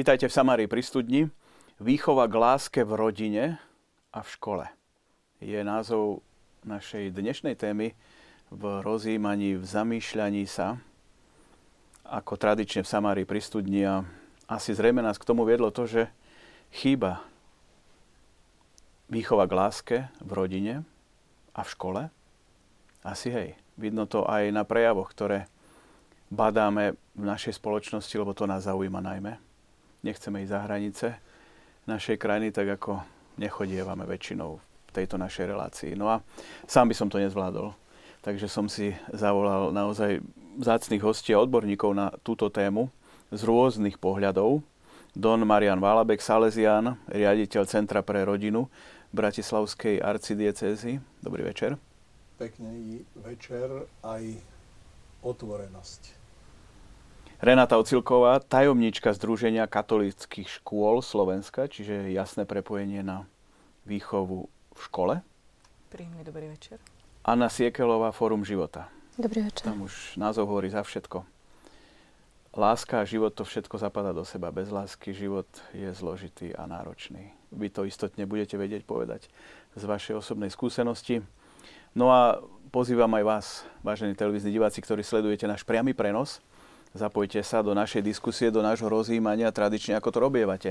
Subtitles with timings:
[0.00, 1.28] Vítajte v Samárii pri studni.
[1.76, 3.60] Výchova k láske v rodine
[4.08, 4.64] a v škole
[5.44, 6.24] je názov
[6.64, 7.92] našej dnešnej témy
[8.48, 10.80] v rozjímaní, v zamýšľaní sa,
[12.08, 14.00] ako tradične v Samárii pri studni a
[14.48, 16.08] asi zrejme nás k tomu viedlo to, že
[16.72, 17.20] chýba
[19.12, 20.74] výchova k láske v rodine
[21.52, 22.02] a v škole.
[23.04, 25.44] Asi hej, vidno to aj na prejavoch, ktoré
[26.32, 29.49] badáme v našej spoločnosti, lebo to nás zaujíma najmä.
[30.00, 31.06] Nechceme ísť za hranice
[31.84, 33.04] našej krajiny, tak ako
[33.36, 35.92] nechodievame väčšinou v tejto našej relácii.
[35.96, 36.24] No a
[36.64, 37.72] sám by som to nezvládol.
[38.20, 40.20] Takže som si zavolal naozaj
[40.60, 42.92] vzácných hostí a odborníkov na túto tému
[43.32, 44.60] z rôznych pohľadov.
[45.16, 48.68] Don Marian Válabek, Salesian, riaditeľ Centra pre rodinu
[49.10, 51.00] Bratislavskej arcidiecézy.
[51.18, 51.80] Dobrý večer.
[52.38, 54.38] Pekný večer aj
[55.24, 56.19] otvorenosť.
[57.40, 63.24] Renata Ocilková, tajomníčka Združenia katolických škôl Slovenska, čiže jasné prepojenie na
[63.88, 65.24] výchovu v škole.
[65.88, 66.76] Príjemný dobrý večer.
[67.24, 68.92] Anna Siekelová, Fórum života.
[69.16, 69.72] Dobrý večer.
[69.72, 71.24] Tam už názov hovorí za všetko.
[72.60, 74.52] Láska a život to všetko zapadá do seba.
[74.52, 77.32] Bez lásky život je zložitý a náročný.
[77.56, 79.32] Vy to istotne budete vedieť povedať
[79.80, 81.24] z vašej osobnej skúsenosti.
[81.96, 82.36] No a
[82.68, 83.46] pozývam aj vás,
[83.80, 86.44] vážení televízni diváci, ktorí sledujete náš priamy prenos
[86.90, 90.70] Zapojte sa do našej diskusie, do nášho rozjímania, tradične ako to robievate.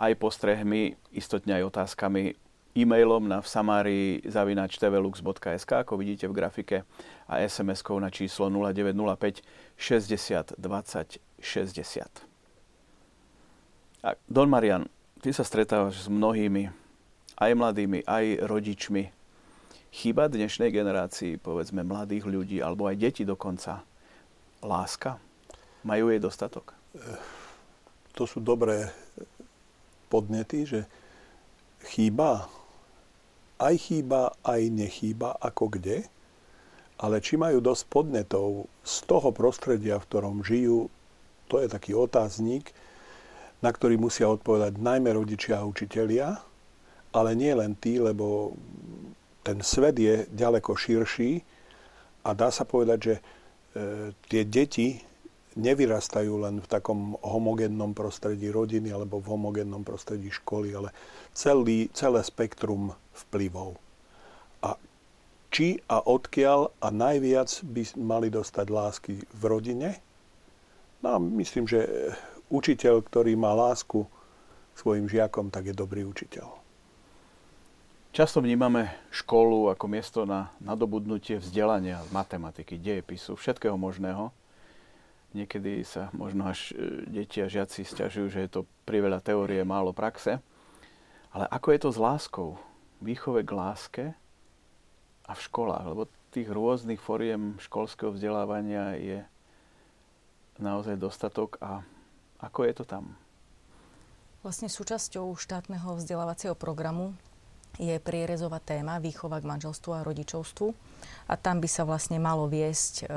[0.00, 2.32] Aj postrehmi, istotne aj otázkami,
[2.72, 6.76] e-mailom na vsamári zavinač tvlux.sk, ako vidíte v grafike,
[7.28, 9.44] a SMS-kou na číslo 0905
[9.76, 12.08] 60 20 60.
[14.00, 14.88] A Don Marian,
[15.20, 16.72] ty sa stretávaš s mnohými,
[17.36, 19.12] aj mladými, aj rodičmi.
[19.92, 23.84] Chýba dnešnej generácii, povedzme, mladých ľudí, alebo aj deti dokonca,
[24.64, 25.20] láska?
[25.86, 26.76] Majú jej dostatok?
[28.18, 28.92] To sú dobré
[30.12, 30.80] podnety, že
[31.88, 32.50] chýba,
[33.56, 36.04] aj chýba, aj nechýba, ako kde,
[37.00, 40.92] ale či majú dosť podnetov z toho prostredia, v ktorom žijú,
[41.48, 42.76] to je taký otáznik,
[43.64, 46.36] na ktorý musia odpovedať najmä rodičia a učitelia,
[47.10, 48.52] ale nie len tí, lebo
[49.40, 51.40] ten svet je ďaleko širší
[52.24, 53.22] a dá sa povedať, že e,
[54.28, 55.00] tie deti
[55.58, 60.94] nevyrastajú len v takom homogénnom prostredí rodiny alebo v homogénnom prostredí školy, ale
[61.34, 62.94] celý, celé spektrum
[63.26, 63.74] vplyvov.
[64.62, 64.78] A
[65.50, 69.98] či a odkiaľ a najviac by mali dostať lásky v rodine?
[71.02, 71.88] No myslím, že
[72.52, 74.06] učiteľ, ktorý má lásku
[74.78, 76.60] svojim žiakom, tak je dobrý učiteľ.
[78.10, 84.34] Často vnímame školu ako miesto na nadobudnutie vzdelania z matematiky, dejepisu, všetkého možného.
[85.30, 89.94] Niekedy sa možno až e, deti a žiaci stiažujú, že je to priveľa teórie, málo
[89.94, 90.42] praxe.
[91.30, 92.48] Ale ako je to s láskou?
[92.98, 94.04] Výchove k láske
[95.24, 99.18] a v školách, lebo tých rôznych foriem školského vzdelávania je
[100.58, 101.82] naozaj dostatok a
[102.42, 103.14] ako je to tam?
[104.40, 107.12] Vlastne súčasťou štátneho vzdelávacieho programu
[107.78, 110.66] je prierezová téma výchova k manželstvu a rodičovstvu.
[111.30, 113.14] A tam by sa vlastne malo viesť e,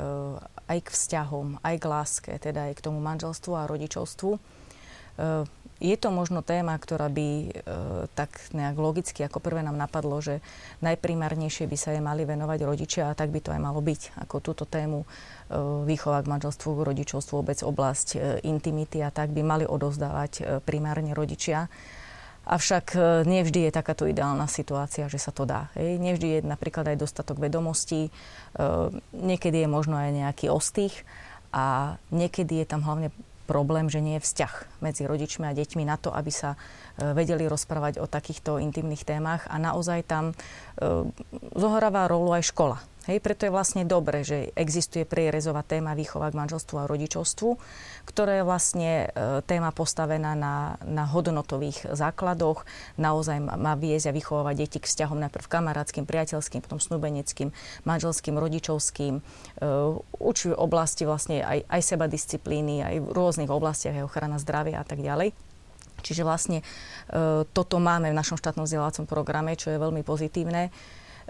[0.70, 4.30] aj k vzťahom, aj k láske, teda aj k tomu manželstvu a rodičovstvu.
[4.34, 4.40] E,
[5.82, 7.46] je to možno téma, ktorá by e,
[8.14, 10.38] tak nejak logicky ako prvé nám napadlo, že
[10.86, 14.14] najprimárnejšie by sa jej mali venovať rodičia a tak by to aj malo byť.
[14.22, 15.06] Ako túto tému e,
[15.84, 21.66] výchova k manželstvu, rodičovstvu, vôbec oblasť intimity a tak by mali odovzdávať e, primárne rodičia.
[22.44, 25.72] Avšak e, nevždy je takáto ideálna situácia, že sa to dá.
[25.76, 25.96] Hej.
[25.96, 28.10] Nevždy je napríklad aj dostatok vedomostí, e,
[29.16, 30.92] niekedy je možno aj nejaký ostých
[31.56, 33.08] a niekedy je tam hlavne
[33.44, 37.48] problém, že nie je vzťah medzi rodičmi a deťmi na to, aby sa e, vedeli
[37.48, 40.36] rozprávať o takýchto intimných témach a naozaj tam
[41.54, 42.82] zohráva rolu aj škola.
[43.04, 47.60] Hej, preto je vlastne dobre, že existuje prierezová téma výchova k manželstvu a rodičovstvu,
[48.08, 49.06] ktorá je vlastne e,
[49.44, 52.64] téma postavená na, na hodnotových základoch.
[52.96, 57.52] Naozaj má viesť a vychovávať deti k vzťahom najprv kamarátským, priateľským, potom snúbeneckým,
[57.84, 59.20] manželským, rodičovským.
[59.20, 59.22] E,
[60.56, 65.04] oblasti vlastne aj, aj seba disciplíny, aj v rôznych oblastiach, aj ochrana zdravia a tak
[65.04, 65.36] ďalej.
[66.00, 70.72] Čiže vlastne e, toto máme v našom štátnom vzdelávacom programe, čo je veľmi pozitívne.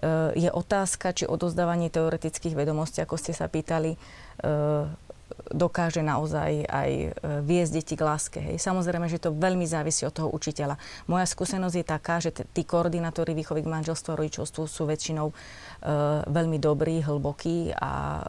[0.04, 4.84] Eh, je otázka, či odozdávanie teoretických vedomostí, ako ste sa pýtali, eh,
[5.48, 7.10] dokáže naozaj aj eh,
[7.40, 8.38] viesť deti k láske.
[8.44, 8.60] Hej.
[8.60, 10.76] Samozrejme, že to veľmi závisí od toho učiteľa.
[11.08, 15.34] Moja skúsenosť je taká, že tí koordinátori výchovy k manželstvu a rodičovstvu sú väčšinou e,
[16.28, 18.24] veľmi dobrí, hlbokí a e,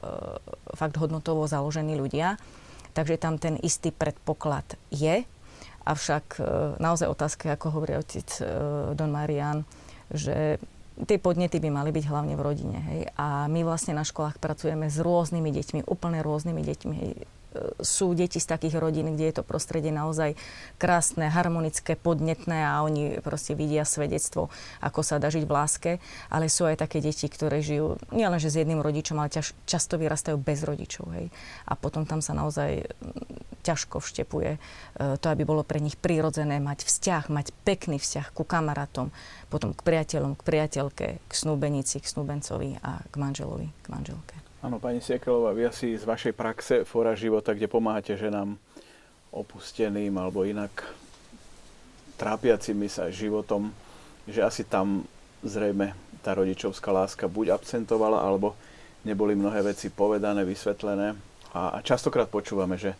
[0.79, 2.39] fakt hodnotovo založení ľudia.
[2.95, 5.27] Takže tam ten istý predpoklad je
[5.85, 6.43] Avšak e,
[6.81, 8.43] naozaj otázka, ako hovorí otec e,
[8.97, 9.61] Don Marian,
[10.09, 10.57] že
[11.03, 12.79] tie podnety by mali byť hlavne v rodine.
[12.79, 13.01] Hej?
[13.19, 16.95] A my vlastne na školách pracujeme s rôznymi deťmi, úplne rôznymi deťmi.
[16.95, 17.13] Hej?
[17.81, 20.35] sú deti z takých rodín, kde je to prostredie naozaj
[20.75, 24.51] krásne, harmonické, podnetné a oni proste vidia svedectvo,
[24.83, 25.91] ako sa dá žiť v láske.
[26.27, 29.95] Ale sú aj také deti, ktoré žijú nielen že s jedným rodičom, ale ťaž, často
[29.95, 31.07] vyrastajú bez rodičov.
[31.15, 31.31] Hej.
[31.65, 32.91] A potom tam sa naozaj
[33.65, 34.59] ťažko vštepuje e,
[35.17, 39.09] to, aby bolo pre nich prirodzené mať vzťah, mať pekný vzťah ku kamarátom,
[39.49, 44.35] potom k priateľom, k priateľke, k snúbenici, k snúbencovi a k manželovi, k manželke.
[44.65, 48.57] Áno, pani Siekelová, vy asi z vašej praxe Fora života, kde pomáhate ženám
[49.29, 50.73] opusteným alebo inak
[52.15, 53.69] trápiacimi sa životom,
[54.25, 55.03] že asi tam
[55.45, 55.93] zrejme
[56.25, 58.57] tá rodičovská láska buď absentovala, alebo
[59.05, 61.13] neboli mnohé veci povedané, vysvetlené.
[61.53, 62.97] A, častokrát počúvame, že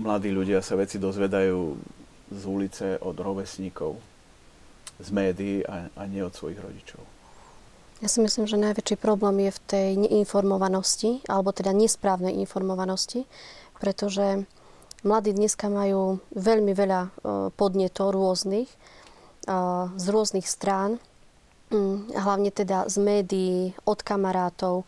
[0.00, 1.76] mladí ľudia sa veci dozvedajú
[2.32, 4.00] z ulice od rovesníkov,
[5.00, 7.00] z médií a, a nie od svojich rodičov.
[8.04, 13.24] Ja si myslím, že najväčší problém je v tej neinformovanosti, alebo teda nesprávnej informovanosti,
[13.80, 14.44] pretože
[15.00, 17.10] mladí dneska majú veľmi veľa e,
[17.56, 18.76] podnetov rôznych, e,
[19.96, 21.00] z rôznych strán,
[21.72, 24.84] mm, hlavne teda z médií, od kamarátov.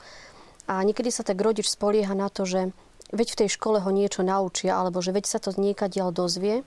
[0.68, 2.76] A niekedy sa tak rodič spolieha na to, že
[3.08, 6.60] veď v tej škole ho niečo naučia, alebo že veď sa to niekadiaľ dozvie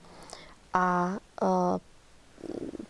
[0.74, 1.78] a e,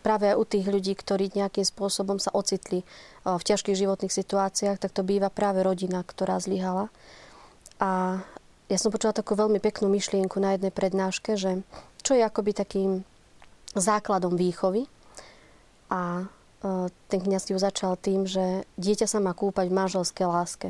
[0.02, 2.82] práve u tých ľudí, ktorí nejakým spôsobom sa ocitli
[3.22, 6.90] v ťažkých životných situáciách, tak to býva práve rodina, ktorá zlyhala.
[7.78, 8.20] A
[8.66, 11.62] ja som počula takú veľmi peknú myšlienku na jednej prednáške, že
[12.02, 12.90] čo je akoby takým
[13.78, 14.90] základom výchovy.
[15.93, 16.26] A
[17.10, 20.69] ten kniaz ju začal tým, že dieťa sa má kúpať v manželskej láske.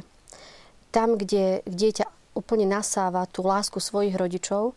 [0.89, 4.73] Tam, kde dieťa úplne nasáva tú lásku svojich rodičov,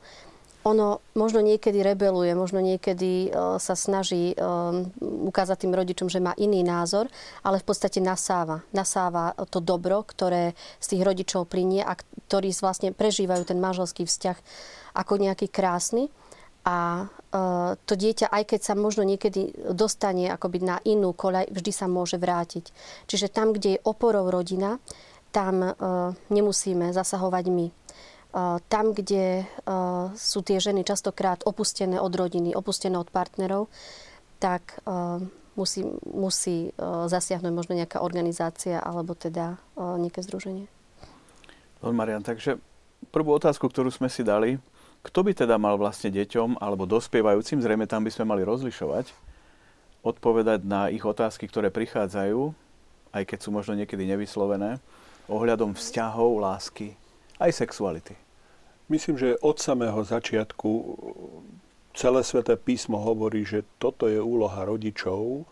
[0.66, 4.90] ono možno niekedy rebeluje, možno niekedy uh, sa snaží um,
[5.30, 7.06] ukázať tým rodičom, že má iný názor,
[7.46, 8.66] ale v podstate nasáva.
[8.74, 14.38] Nasáva to dobro, ktoré z tých rodičov plinie a ktorí vlastne prežívajú ten manželský vzťah
[14.98, 16.10] ako nejaký krásny.
[16.66, 21.72] A uh, to dieťa, aj keď sa možno niekedy dostane akoby na inú koľaj, vždy
[21.72, 22.74] sa môže vrátiť.
[23.06, 24.82] Čiže tam, kde je oporou rodina,
[25.30, 25.76] tam
[26.32, 27.68] nemusíme zasahovať my
[28.68, 29.48] tam, kde
[30.20, 33.72] sú tie ženy častokrát opustené od rodiny, opustené od partnerov,
[34.44, 34.84] tak
[35.56, 40.68] musí, musí zasiahnuť možno nejaká organizácia alebo teda nejaké združenie.
[41.80, 42.60] Don Marian, takže
[43.16, 44.60] prvú otázku, ktorú sme si dali,
[45.06, 49.16] kto by teda mal vlastne deťom alebo dospievajúcim, zrejme tam by sme mali rozlišovať,
[50.04, 52.52] odpovedať na ich otázky, ktoré prichádzajú,
[53.16, 54.82] aj keď sú možno niekedy nevyslovené,
[55.30, 56.98] ohľadom vzťahov, lásky,
[57.38, 58.18] aj sexuality.
[58.86, 60.70] Myslím, že od samého začiatku
[61.98, 65.48] celé sveté písmo hovorí, že toto je úloha rodičov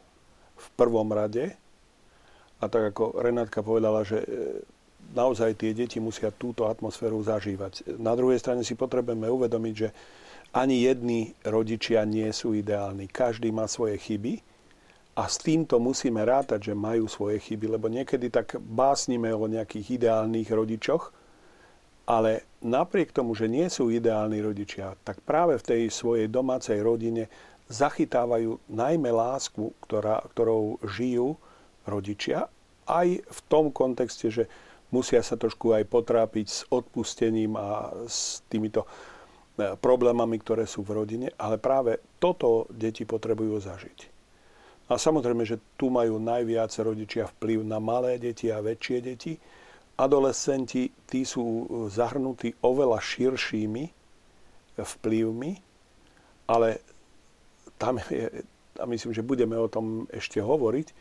[0.53, 1.57] v prvom rade.
[2.61, 4.27] A tak ako Renátka povedala, že e,
[5.17, 7.97] naozaj tie deti musia túto atmosféru zažívať.
[7.97, 9.89] Na druhej strane si potrebujeme uvedomiť, že
[10.53, 13.09] ani jedni rodičia nie sú ideálni.
[13.09, 14.45] Každý má svoje chyby
[15.17, 19.97] a s týmto musíme rátať, že majú svoje chyby, lebo niekedy tak básnime o nejakých
[19.97, 21.09] ideálnych rodičoch,
[22.03, 27.31] ale napriek tomu, že nie sú ideálni rodičia, tak práve v tej svojej domácej rodine
[27.71, 31.39] zachytávajú najmä lásku, ktorá, ktorou žijú
[31.87, 32.51] rodičia,
[32.83, 34.51] aj v tom kontexte, že
[34.91, 38.87] musia sa trošku aj potrápiť s odpustením a s týmito e,
[39.79, 43.99] problémami, ktoré sú v rodine, ale práve toto deti potrebujú zažiť.
[44.91, 49.39] A samozrejme, že tu majú najviac rodičia vplyv na malé deti a väčšie deti,
[49.97, 53.85] adolescenti, tí sú e, zahrnutí oveľa širšími
[54.73, 55.51] vplyvmi,
[56.49, 56.81] ale
[57.77, 58.43] tam je,
[58.79, 60.95] a myslím, že budeme o tom ešte hovoriť, e,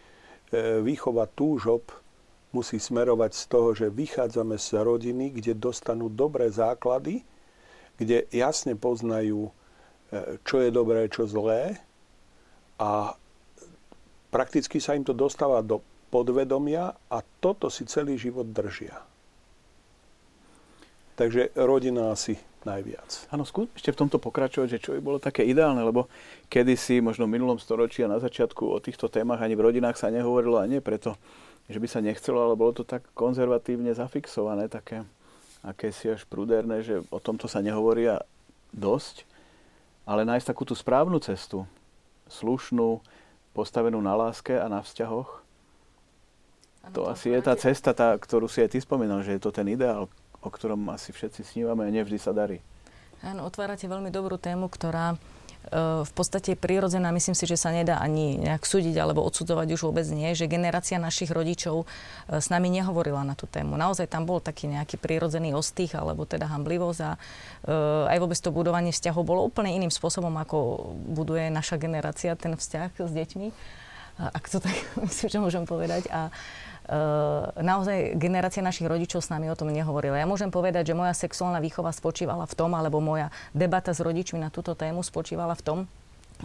[0.85, 1.89] výchova túžob
[2.53, 7.25] musí smerovať z toho, že vychádzame z rodiny, kde dostanú dobré základy,
[7.97, 9.53] kde jasne poznajú, e,
[10.45, 11.81] čo je dobré, čo zlé
[12.77, 13.17] a
[14.29, 15.81] prakticky sa im to dostáva do
[16.13, 19.01] podvedomia a toto si celý život držia.
[21.17, 22.37] Takže rodina asi
[22.69, 23.29] najviac.
[23.33, 26.07] Áno, skús ešte v tomto pokračovať, že čo by bolo také ideálne, lebo
[26.53, 30.13] kedysi, možno v minulom storočí a na začiatku o týchto témach ani v rodinách sa
[30.13, 31.19] nehovorilo a nie preto,
[31.67, 35.03] že by sa nechcelo, ale bolo to tak konzervatívne zafixované, také
[35.63, 38.23] akési až prúderné, že o tomto sa nehovoria
[38.75, 39.27] dosť,
[40.07, 41.67] ale nájsť takú tú správnu cestu,
[42.27, 42.99] slušnú,
[43.55, 45.42] postavenú na láske a na vzťahoch,
[46.91, 49.55] to, to asi je tá cesta, tá, ktorú si aj ty spomínal, že je to
[49.55, 50.11] ten ideál,
[50.43, 52.59] o ktorom asi všetci snívame a nevždy sa darí.
[53.23, 55.15] Áno, otvárate veľmi dobrú tému, ktorá
[56.03, 60.03] v podstate prirodzená, myslím si, že sa nedá ani nejak súdiť alebo odsudzovať už vôbec
[60.11, 63.79] nie, že generácia našich rodičov e, s nami nehovorila na tú tému.
[63.79, 67.19] Naozaj tam bol taký nejaký prirodzený ostých alebo teda hamblivosť a e,
[68.11, 72.91] aj vôbec to budovanie vzťahov bolo úplne iným spôsobom, ako buduje naša generácia ten vzťah
[72.99, 73.49] s deťmi.
[74.19, 74.75] Ak to tak
[75.07, 76.11] myslím, že môžem povedať.
[76.11, 76.35] A
[76.72, 76.72] Eh,
[77.63, 80.19] naozaj generácia našich rodičov s nami o tom nehovorila.
[80.19, 84.43] Ja môžem povedať, že moja sexuálna výchova spočívala v tom, alebo moja debata s rodičmi
[84.43, 85.79] na túto tému spočívala v tom,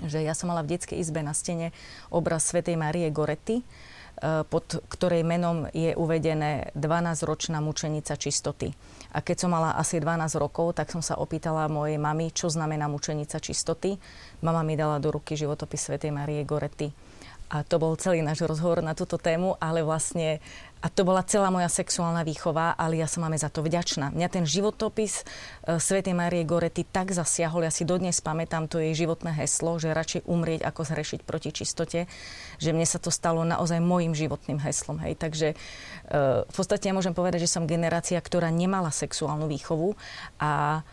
[0.06, 1.74] že ja som mala v detskej izbe na stene
[2.14, 8.78] obraz svätej Marie Goretti, eh, pod ktorej menom je uvedené 12-ročná mučenica čistoty.
[9.18, 12.86] A keď som mala asi 12 rokov, tak som sa opýtala mojej mamy, čo znamená
[12.86, 13.98] mučenica čistoty.
[14.46, 17.07] Mama mi dala do ruky životopis svätej Marie Goretti
[17.48, 20.44] a to bol celý náš rozhovor na túto tému, ale vlastne,
[20.84, 24.12] a to bola celá moja sexuálna výchova, ale ja som máme za to vďačná.
[24.12, 28.92] Mňa ten životopis uh, Svetej Marie Gorety tak zasiahol, ja si dodnes pamätám to jej
[28.92, 32.12] životné heslo, že radšej umrieť, ako zhrešiť proti čistote,
[32.60, 35.00] že mne sa to stalo naozaj môjim životným heslom.
[35.08, 35.16] Hej.
[35.16, 39.96] Takže uh, v podstate ja môžem povedať, že som generácia, ktorá nemala sexuálnu výchovu
[40.36, 40.84] a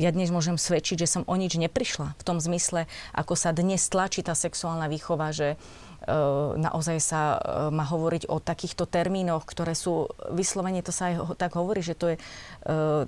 [0.00, 2.16] ja dnes môžem svedčiť, že som o nič neprišla.
[2.16, 5.89] V tom zmysle, ako sa dnes tlačí tá sexuálna výchova, že E,
[6.56, 7.38] naozaj sa e,
[7.68, 12.14] má hovoriť o takýchto termínoch, ktoré sú vyslovene, to sa aj tak hovorí, že to
[12.14, 12.22] je e,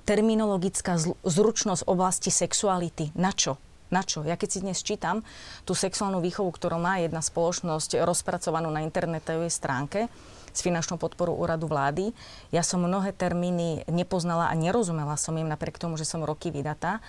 [0.05, 3.09] terminologická zručnosť oblasti sexuality.
[3.17, 3.57] Na čo?
[3.89, 4.25] Na čo?
[4.25, 5.21] Ja keď si dnes čítam
[5.65, 10.09] tú sexuálnu výchovu, ktorú má jedna spoločnosť rozpracovanú na internetovej stránke,
[10.53, 12.13] s finančnou podporou úradu vlády.
[12.53, 17.01] Ja som mnohé termíny nepoznala a nerozumela som im napriek tomu, že som roky vydatá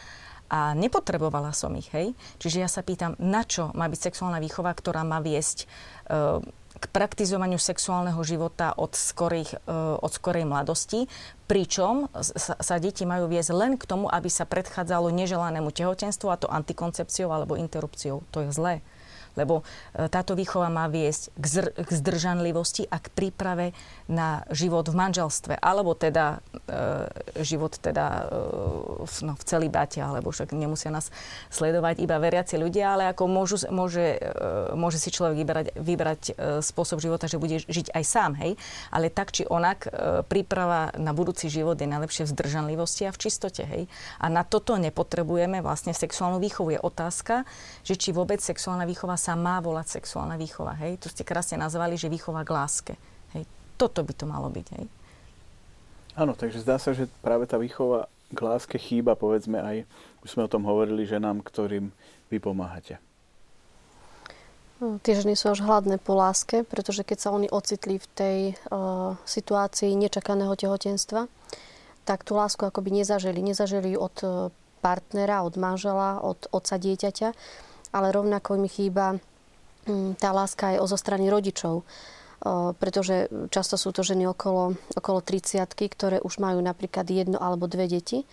[0.54, 2.14] a nepotrebovala som ich, hej.
[2.38, 5.66] Čiže ja sa pýtam, na čo má byť sexuálna výchova, ktorá má viesť
[6.06, 6.46] e,
[6.78, 11.10] k praktizovaniu sexuálneho života od, skorých, e, od skorej mladosti,
[11.50, 16.38] pričom sa, sa deti majú viesť len k tomu, aby sa predchádzalo neželanému tehotenstvu, a
[16.38, 18.22] to antikoncepciou alebo interrupciou.
[18.30, 18.86] To je zlé
[19.34, 19.62] lebo
[19.94, 24.96] e, táto výchova má viesť k, zr- k zdržanlivosti a k príprave na život v
[25.00, 27.08] manželstve, alebo teda e,
[27.40, 31.08] život teda e, no, v celibáte, alebo však nemusia nás
[31.48, 36.32] sledovať iba veriaci ľudia, ale ako môžu, môže, e, môže si človek vybrať, vybrať e,
[36.60, 38.60] spôsob života, že bude žiť aj sám, hej,
[38.92, 43.20] ale tak či onak e, príprava na budúci život je najlepšie v zdržanlivosti a v
[43.24, 43.88] čistote, hej.
[44.20, 46.76] A na toto nepotrebujeme vlastne sexuálnu výchovu.
[46.76, 47.48] Je otázka,
[47.80, 50.76] že či vôbec sexuálna výchova sa má volať sexuálna výchova.
[50.84, 51.00] Hej?
[51.00, 52.94] Tu ste krásne nazvali, že výchova k láske.
[53.74, 54.66] Toto by to malo byť.
[54.78, 54.84] Hej?
[56.14, 59.76] Áno, takže zdá sa, že práve tá výchova k láske chýba, povedzme aj,
[60.22, 61.90] už sme o tom hovorili, ženám, ktorým
[62.30, 62.98] vy pomáhate.
[64.82, 68.38] No, tie ženy sú až hladné po láske, pretože keď sa oni ocitli v tej
[68.68, 71.30] uh, situácii nečakaného tehotenstva,
[72.02, 73.40] tak tú lásku akoby nezažili.
[73.40, 74.52] Nezažili od e,
[74.84, 77.32] partnera, od manžela, od otca dieťaťa
[77.94, 79.22] ale rovnako mi chýba
[79.86, 81.86] mm, tá láska aj zo strany rodičov
[82.76, 87.88] pretože často sú to ženy okolo, okolo 30 ktoré už majú napríklad jedno alebo dve
[87.88, 88.28] deti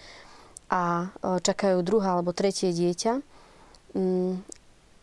[0.68, 3.24] a čakajú druhé alebo tretie dieťa.
[3.96, 4.44] Mm,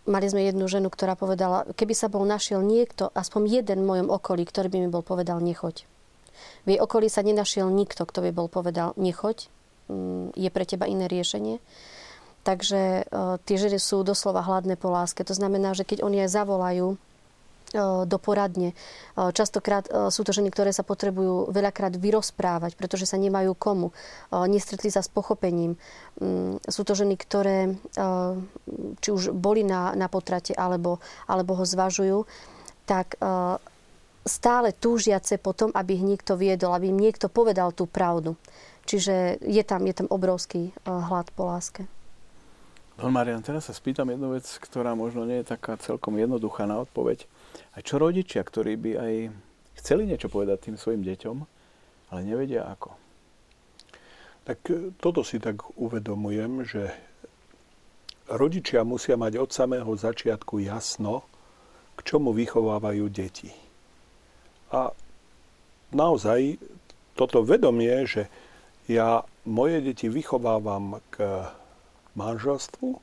[0.08, 4.08] mali sme jednu ženu, ktorá povedala, keby sa bol našiel niekto, aspoň jeden v mojom
[4.12, 5.88] okolí, ktorý by mi bol povedal nechoď.
[6.64, 9.48] V jej okolí sa nenašiel nikto, kto by bol povedal nechoď,
[9.88, 11.60] mm, je pre teba iné riešenie.
[12.46, 13.04] Takže
[13.44, 15.20] tie ženy sú doslova hladné po láske.
[15.20, 16.96] To znamená, že keď oni aj zavolajú
[17.74, 18.72] do poradne.
[19.12, 23.92] Častokrát sú to ženy, ktoré sa potrebujú veľakrát vyrozprávať, pretože sa nemajú komu.
[24.32, 25.76] Nestretli sa s pochopením.
[26.16, 27.76] Mm, sú to ženy, ktoré
[29.04, 32.24] či už boli na, na potrate alebo, alebo ho zvažujú,
[32.88, 33.20] tak
[34.24, 38.36] stále túžiace potom, aby ich niekto viedol, aby im niekto povedal tú pravdu.
[38.88, 41.84] Čiže je tam, je tam obrovský hlad po láske.
[42.98, 46.82] Don Marian, teraz sa spýtam jednu vec, ktorá možno nie je taká celkom jednoduchá na
[46.82, 47.30] odpoveď.
[47.78, 49.14] A čo rodičia, ktorí by aj
[49.78, 51.36] chceli niečo povedať tým svojim deťom,
[52.10, 52.90] ale nevedia ako?
[54.42, 56.90] Tak e, toto si tak uvedomujem, že
[58.26, 61.22] rodičia musia mať od samého začiatku jasno,
[61.94, 63.54] k čomu vychovávajú deti.
[64.74, 64.90] A
[65.94, 66.58] naozaj
[67.14, 68.26] toto vedomie, že
[68.90, 71.46] ja moje deti vychovávam k
[72.18, 72.98] manželstvu,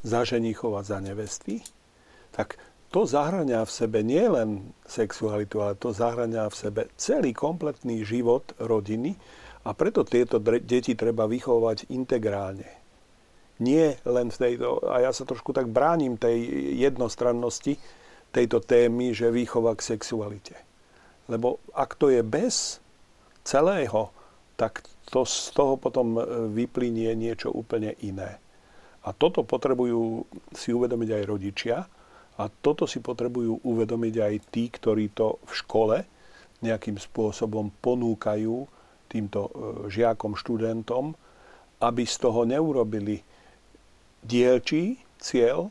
[0.00, 1.60] za ženichov a za nevesty,
[2.32, 2.56] tak
[2.90, 9.14] to zahrania v sebe nielen sexualitu, ale to zahrania v sebe celý kompletný život rodiny
[9.62, 12.66] a preto tieto deti treba vychovať integrálne.
[13.60, 16.42] Nie len v tejto, a ja sa trošku tak bránim tej
[16.80, 17.78] jednostrannosti
[18.34, 20.56] tejto témy, že výchova k sexualite.
[21.30, 22.82] Lebo ak to je bez
[23.46, 24.10] celého,
[24.58, 24.82] tak
[25.12, 26.18] to z toho potom
[26.50, 28.40] vyplynie niečo úplne iné.
[29.04, 31.76] A toto potrebujú si uvedomiť aj rodičia
[32.40, 35.96] a toto si potrebujú uvedomiť aj tí, ktorí to v škole
[36.64, 38.64] nejakým spôsobom ponúkajú
[39.12, 39.52] týmto e,
[39.92, 41.12] žiakom, študentom,
[41.84, 43.20] aby z toho neurobili
[44.24, 45.68] dielčí cieľ,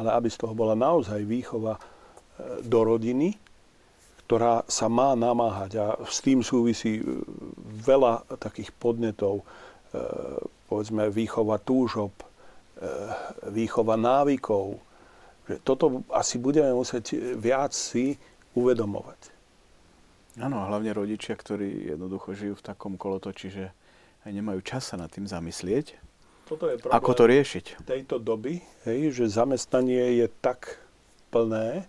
[0.00, 1.80] ale aby z toho bola naozaj výchova e,
[2.64, 3.36] do rodiny,
[4.24, 5.76] ktorá sa má namáhať.
[5.76, 7.04] A s tým súvisí e,
[7.84, 9.44] veľa takých podnetov,
[10.68, 12.12] povedzme výchova túžob,
[13.48, 14.76] výchova návykov.
[15.64, 18.20] Toto asi budeme musieť viac si
[18.52, 19.32] uvedomovať.
[20.38, 23.64] Áno, a hlavne rodičia, ktorí jednoducho žijú v takom kolotoči, že
[24.22, 25.98] aj nemajú čas sa nad tým zamyslieť.
[26.46, 27.84] Toto je Ako to riešiť?
[27.84, 30.80] tejto doby, hej, že zamestnanie je tak
[31.28, 31.84] plné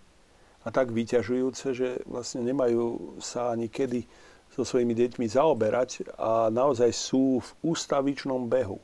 [0.63, 4.03] a tak vyťažujúce, že vlastne nemajú sa ani kedy
[4.51, 8.81] so svojimi deťmi zaoberať a naozaj sú v ústavičnom behu.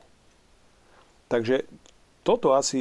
[1.28, 1.66] Takže
[2.22, 2.80] toto asi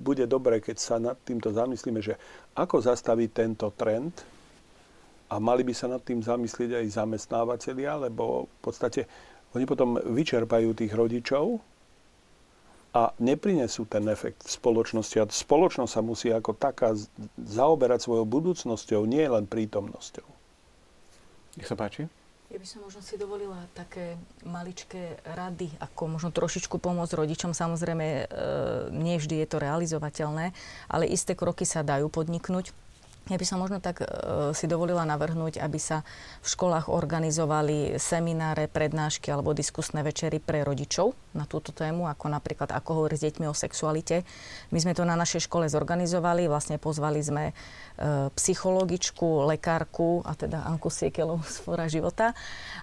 [0.00, 2.16] bude dobre, keď sa nad týmto zamyslíme, že
[2.56, 4.16] ako zastaviť tento trend,
[5.30, 9.06] a mali by sa nad tým zamyslieť aj zamestnávateľia, lebo v podstate
[9.54, 11.62] oni potom vyčerpajú tých rodičov
[12.90, 15.22] a neprinesú ten efekt v spoločnosti.
[15.22, 16.98] A spoločnosť sa musí ako taká
[17.38, 20.26] zaoberať svojou budúcnosťou, nie len prítomnosťou.
[21.62, 22.10] Nech sa páči.
[22.50, 27.54] Ja by som možno si dovolila také maličké rady, ako možno trošičku pomôcť rodičom.
[27.54, 28.26] Samozrejme,
[28.90, 30.50] nie vždy je to realizovateľné,
[30.90, 32.74] ale isté kroky sa dajú podniknúť
[33.28, 34.06] ja by som možno tak e,
[34.56, 36.02] si dovolila navrhnúť, aby sa
[36.40, 42.74] v školách organizovali semináre, prednášky alebo diskusné večery pre rodičov na túto tému, ako napríklad
[42.74, 44.26] ako hovoriť s deťmi o sexualite.
[44.74, 47.52] My sme to na našej škole zorganizovali, vlastne pozvali sme e,
[48.34, 52.34] psychologičku, lekárku a teda Anku Siekelov z Fora života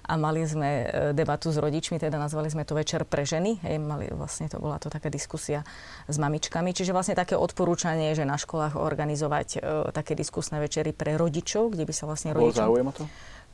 [0.08, 3.60] a mali sme e, debatu s rodičmi, teda nazvali sme to Večer pre ženy.
[3.67, 5.67] Hej, mali, vlastne to bola to taká diskusia
[6.08, 6.71] s mamičkami.
[6.71, 11.88] Čiže vlastne také odporúčanie, že na školách organizovať e, také diskusné večery pre rodičov, kde
[11.88, 12.52] by sa vlastne rodičom...
[12.52, 13.04] Bol záujem o to?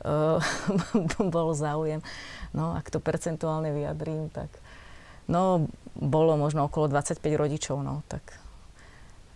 [0.02, 0.42] Uh,
[1.34, 2.02] bol záujem.
[2.50, 4.50] No, ak to percentuálne vyjadrím, tak...
[5.30, 8.44] No, bolo možno okolo 25 rodičov, no, tak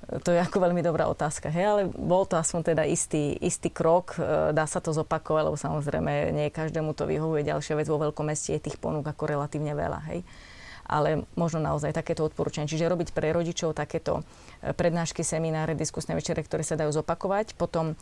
[0.09, 4.17] to je ako veľmi dobrá otázka, hej, ale bol to aspoň teda istý, istý krok,
[4.17, 7.45] e, dá sa to zopakovať, lebo samozrejme nie každému to vyhovuje.
[7.45, 10.25] Ďalšia vec vo veľkom meste je tých ponúk ako relatívne veľa, hej.
[10.89, 12.65] Ale možno naozaj takéto odporúčanie.
[12.65, 14.25] Čiže robiť pre rodičov takéto
[14.65, 17.55] e, prednášky, semináre, diskusné večere, ktoré sa dajú zopakovať.
[17.61, 17.95] Potom e,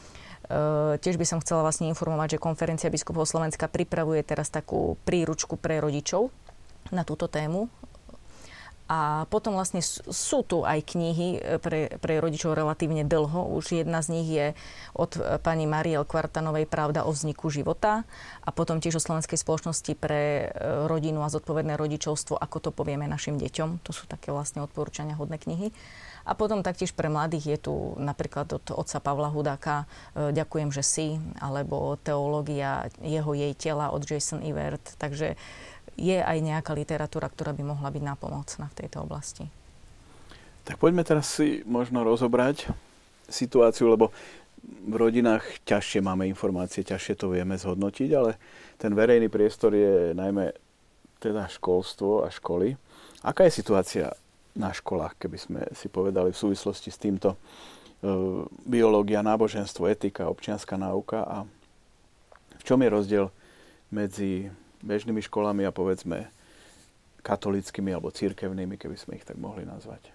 [1.03, 5.83] tiež by som chcela vlastne informovať, že konferencia biskupov Slovenska pripravuje teraz takú príručku pre
[5.83, 6.31] rodičov
[6.95, 7.67] na túto tému
[8.87, 13.51] a potom vlastne sú tu aj knihy e, pre, pre rodičov relatívne dlho.
[13.59, 14.47] Už jedna z nich je
[14.95, 18.07] od e, pani Mariel Kvartanovej Pravda o vzniku života
[18.47, 23.11] a potom tiež o Slovenskej spoločnosti pre e, rodinu a zodpovedné rodičovstvo, ako to povieme
[23.11, 23.83] našim deťom.
[23.83, 25.75] To sú také vlastne odporúčania hodné knihy.
[26.27, 31.07] A potom taktiež pre mladých je tu napríklad od otca Pavla Hudáka Ďakujem, že si,
[31.39, 34.99] alebo Teológia jeho jej tela od Jason Evert.
[34.99, 35.39] Takže
[35.97, 39.49] je aj nejaká literatúra, ktorá by mohla byť nápomocná v tejto oblasti.
[40.69, 42.69] Tak poďme teraz si možno rozobrať
[43.27, 44.13] situáciu, lebo
[44.67, 48.35] v rodinách ťažšie máme informácie, ťažšie to vieme zhodnotiť, ale
[48.77, 50.53] ten verejný priestor je najmä
[51.23, 52.75] teda školstvo a školy.
[53.23, 54.13] Aká je situácia
[54.59, 57.39] na školách, keby sme si povedali v súvislosti s týmto e,
[58.67, 61.37] biológia, náboženstvo, etika, občianská náuka a
[62.57, 63.27] v čom je rozdiel
[63.93, 64.51] medzi
[64.87, 66.31] bežnými školami a povedzme
[67.27, 70.15] katolickými alebo církevnými, keby sme ich tak mohli nazvať.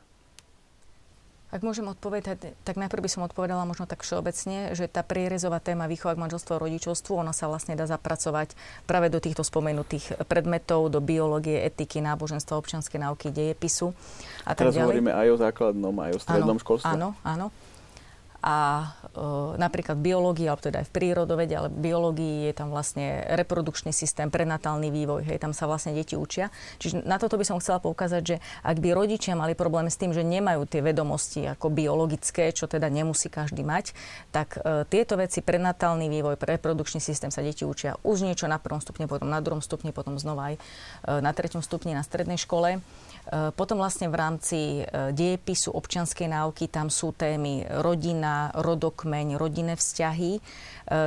[1.51, 5.83] Ak môžem odpovedať, tak najprv by som odpovedala možno tak všeobecne, že tá prierezová téma
[5.83, 8.55] výchova k manželstvu a rodičovstvu, ona sa vlastne dá zapracovať
[8.87, 13.91] práve do týchto spomenutých predmetov, do biológie, etiky, náboženstva, občianskej náuky, dejepisu
[14.47, 14.87] a tak Teraz ďalej.
[14.87, 16.87] hovoríme aj o základnom, aj o strednom áno, školstve.
[16.95, 17.47] Áno, áno
[18.41, 19.21] a e,
[19.61, 23.93] napríklad v biológii, alebo teda aj v prírodovede, ale v biológii je tam vlastne reprodukčný
[23.93, 26.49] systém, prenatálny vývoj, hej, tam sa vlastne deti učia.
[26.81, 30.09] Čiže na toto by som chcela poukázať, že ak by rodičia mali problém s tým,
[30.09, 33.93] že nemajú tie vedomosti ako biologické, čo teda nemusí každý mať,
[34.33, 38.81] tak e, tieto veci, prenatálny vývoj, reprodukčný systém sa deti učia už niečo na prvom
[38.81, 40.61] stupne, potom na druhom stupni, potom znova aj e,
[41.21, 42.81] na treťom stupni na strednej škole.
[43.29, 49.77] E, potom vlastne v rámci e, dejepisu občianskej náuky tam sú témy rodina, rodokmeň, rodinné
[49.77, 50.41] vzťahy, e,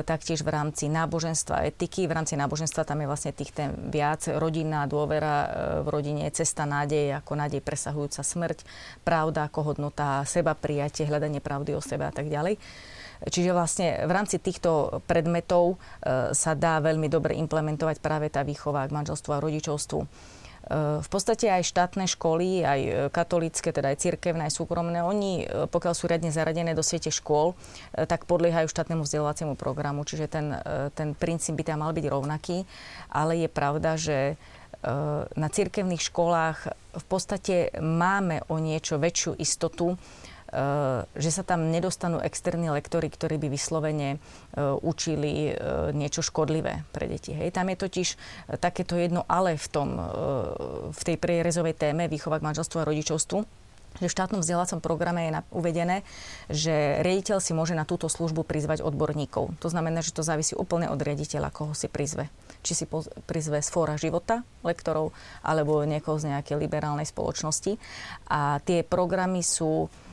[0.07, 2.07] taktiež v rámci náboženstva, etiky.
[2.07, 4.31] V rámci náboženstva tam je vlastne tých tém viac.
[4.31, 5.37] Rodina, dôvera
[5.83, 8.59] v rodine, cesta nádej, ako nádej presahujúca smrť,
[9.03, 12.57] pravda ako hodnota, seba prijatie, hľadanie pravdy o sebe a tak ďalej.
[13.25, 15.81] Čiže vlastne v rámci týchto predmetov
[16.35, 20.01] sa dá veľmi dobre implementovať práve tá výchova k manželstvu a rodičovstvu.
[20.73, 22.81] V podstate aj štátne školy, aj
[23.13, 27.53] katolické, teda aj cirkevné, aj súkromné, oni, pokiaľ sú riadne zaradené do siete škôl,
[27.93, 30.57] tak podliehajú štátnemu vzdelávaciemu programu, čiže ten,
[30.97, 32.65] ten princíp by tam mal byť rovnaký.
[33.13, 34.41] Ale je pravda, že
[35.37, 36.59] na cirkevných školách
[36.97, 40.01] v podstate máme o niečo väčšiu istotu,
[40.34, 40.34] Eh,
[41.15, 44.19] že sa tam nedostanú externí lektory, ktorí by vyslovene eh,
[44.83, 45.55] učili eh,
[45.91, 47.35] niečo škodlivé pre deti.
[47.35, 47.55] Hej.
[47.55, 48.09] Tam je totiž
[48.63, 49.89] takéto jedno ale v, tom,
[50.91, 53.39] v tej prierezovej téme výchova k manželstvu a rodičovstvu,
[54.03, 55.97] že v štátnom vzdelávacom programe je uvedené,
[56.51, 59.55] že riaditeľ si môže na túto službu prizvať odborníkov.
[59.63, 62.27] To znamená, že to závisí úplne od riaditeľa, koho si prizve.
[62.67, 62.85] Či si
[63.29, 65.15] prizve z fóra života lektorov,
[65.47, 67.79] alebo niekoho z nejakej liberálnej spoločnosti.
[68.27, 70.04] A tie programy sú Eh,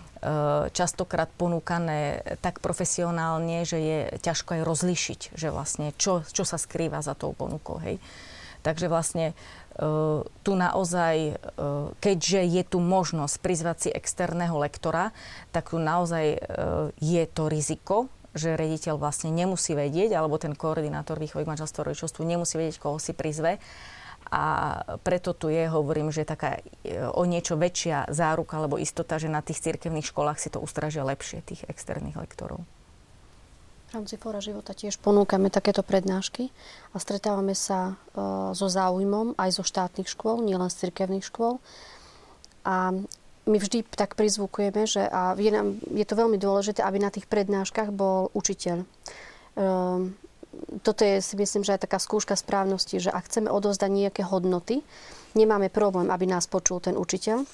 [0.71, 7.01] častokrát ponúkané tak profesionálne, že je ťažko aj rozlišiť, že vlastne čo, čo sa skrýva
[7.01, 7.81] za tou ponukou.
[7.81, 7.97] Hej.
[8.61, 15.09] Takže vlastne uh, tu naozaj, uh, keďže je tu možnosť prizvať si externého lektora,
[15.49, 16.37] tak tu naozaj
[17.01, 22.55] je to riziko, že rediteľ vlastne nemusí vedieť, alebo ten koordinátor výchovy manželstva rodičovstvu nemusí
[22.55, 23.59] vedieť, koho si prizve
[24.31, 24.43] a
[25.03, 29.43] preto tu je, hovorím, že taká e, o niečo väčšia záruka alebo istota, že na
[29.43, 32.63] tých cirkevných školách si to ustražia lepšie, tých externých lektorov.
[33.91, 36.47] V rámci Fóra života tiež ponúkame takéto prednášky
[36.95, 38.23] a stretávame sa e,
[38.55, 41.59] so záujmom aj zo štátnych škôl, nielen z cirkevných škôl.
[42.63, 42.95] A
[43.51, 47.27] my vždy tak prizvukujeme, že a je, nám, je to veľmi dôležité, aby na tých
[47.27, 48.87] prednáškach bol učiteľ.
[49.59, 50.15] Um,
[50.83, 54.83] toto je si myslím, že aj taká skúška správnosti, že ak chceme odozdať nejaké hodnoty,
[55.33, 57.47] nemáme problém, aby nás počul ten učiteľ.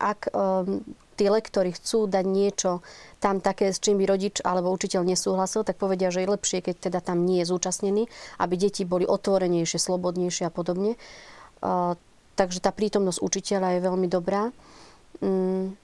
[0.00, 0.80] Ak um,
[1.20, 2.80] tí lektori chcú dať niečo
[3.20, 6.88] tam také, s čím by rodič alebo učiteľ nesúhlasil, tak povedia, že je lepšie, keď
[6.88, 8.08] teda tam nie je zúčastnený,
[8.40, 10.96] aby deti boli otvorenejšie, slobodnejšie a podobne.
[11.60, 11.96] Uh,
[12.40, 14.48] takže tá prítomnosť učiteľa je veľmi dobrá.
[15.20, 15.76] Um,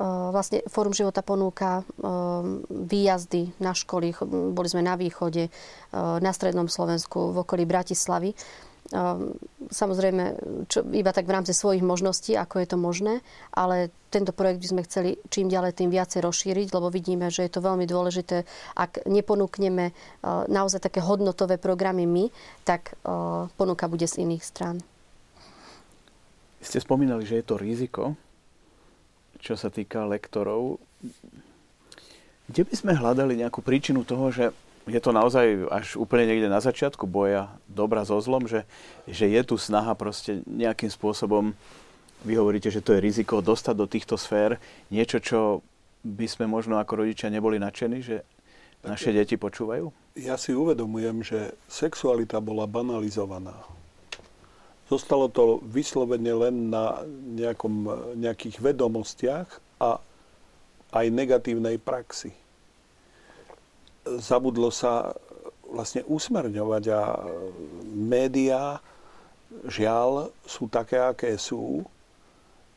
[0.00, 1.84] vlastne Fórum života ponúka
[2.72, 4.16] výjazdy na školy.
[4.26, 5.52] Boli sme na východe,
[5.92, 8.32] na strednom Slovensku, v okolí Bratislavy.
[9.70, 10.24] Samozrejme,
[10.66, 13.22] čo, iba tak v rámci svojich možností, ako je to možné,
[13.54, 17.52] ale tento projekt by sme chceli čím ďalej tým viacej rozšíriť, lebo vidíme, že je
[17.54, 18.42] to veľmi dôležité.
[18.74, 19.94] Ak neponúkneme
[20.26, 22.34] naozaj také hodnotové programy my,
[22.66, 22.98] tak
[23.54, 24.82] ponuka bude z iných strán.
[26.58, 28.18] Ste spomínali, že je to riziko,
[29.40, 30.78] čo sa týka lektorov.
[32.50, 34.44] Kde by sme hľadali nejakú príčinu toho, že
[34.88, 38.64] je to naozaj až úplne niekde na začiatku boja dobra so zlom, že,
[39.06, 41.52] že je tu snaha proste nejakým spôsobom,
[42.24, 44.60] vy hovoríte, že to je riziko dostať do týchto sfér
[44.92, 45.40] niečo, čo
[46.04, 48.24] by sme možno ako rodičia neboli nadšení, že
[48.84, 50.16] naše deti počúvajú?
[50.16, 53.56] Ja si uvedomujem, že sexualita bola banalizovaná
[54.90, 57.06] Zostalo to vyslovene len na
[57.38, 57.74] nejakom,
[58.18, 59.48] nejakých vedomostiach
[59.78, 60.02] a
[60.90, 62.34] aj negatívnej praxi.
[64.02, 65.14] Zabudlo sa
[65.70, 67.02] vlastne usmerňovať a
[67.86, 68.82] médiá,
[69.70, 71.86] žiaľ, sú také, aké sú.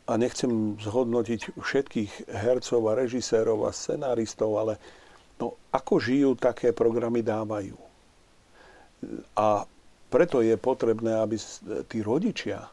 [0.03, 4.73] A nechcem zhodnotiť všetkých hercov a režisérov a scenáristov, ale
[5.39, 7.79] no, ako žijú, také programy dávajú.
[9.33, 9.63] A
[10.13, 11.41] preto je potrebné, aby
[11.89, 12.69] tí rodičia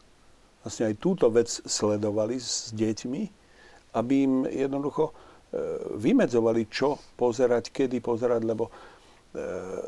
[0.60, 3.22] vlastne aj túto vec sledovali s deťmi,
[3.96, 5.12] aby im jednoducho e,
[5.96, 8.72] vymedzovali, čo pozerať, kedy pozerať, lebo e,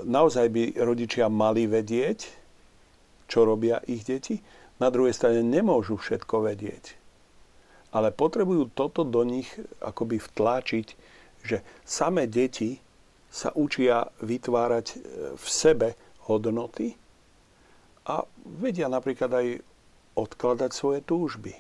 [0.09, 2.21] naozaj by rodičia mali vedieť,
[3.29, 4.41] čo robia ich deti.
[4.81, 6.97] Na druhej strane nemôžu všetko vedieť.
[7.93, 9.53] Ale potrebujú toto do nich
[9.85, 10.87] akoby vtláčiť,
[11.45, 12.81] že samé deti
[13.29, 14.97] sa učia vytvárať e,
[15.37, 17.02] v sebe hodnoty,
[18.03, 19.47] a vedia napríklad aj
[20.19, 21.55] odkladať svoje túžby.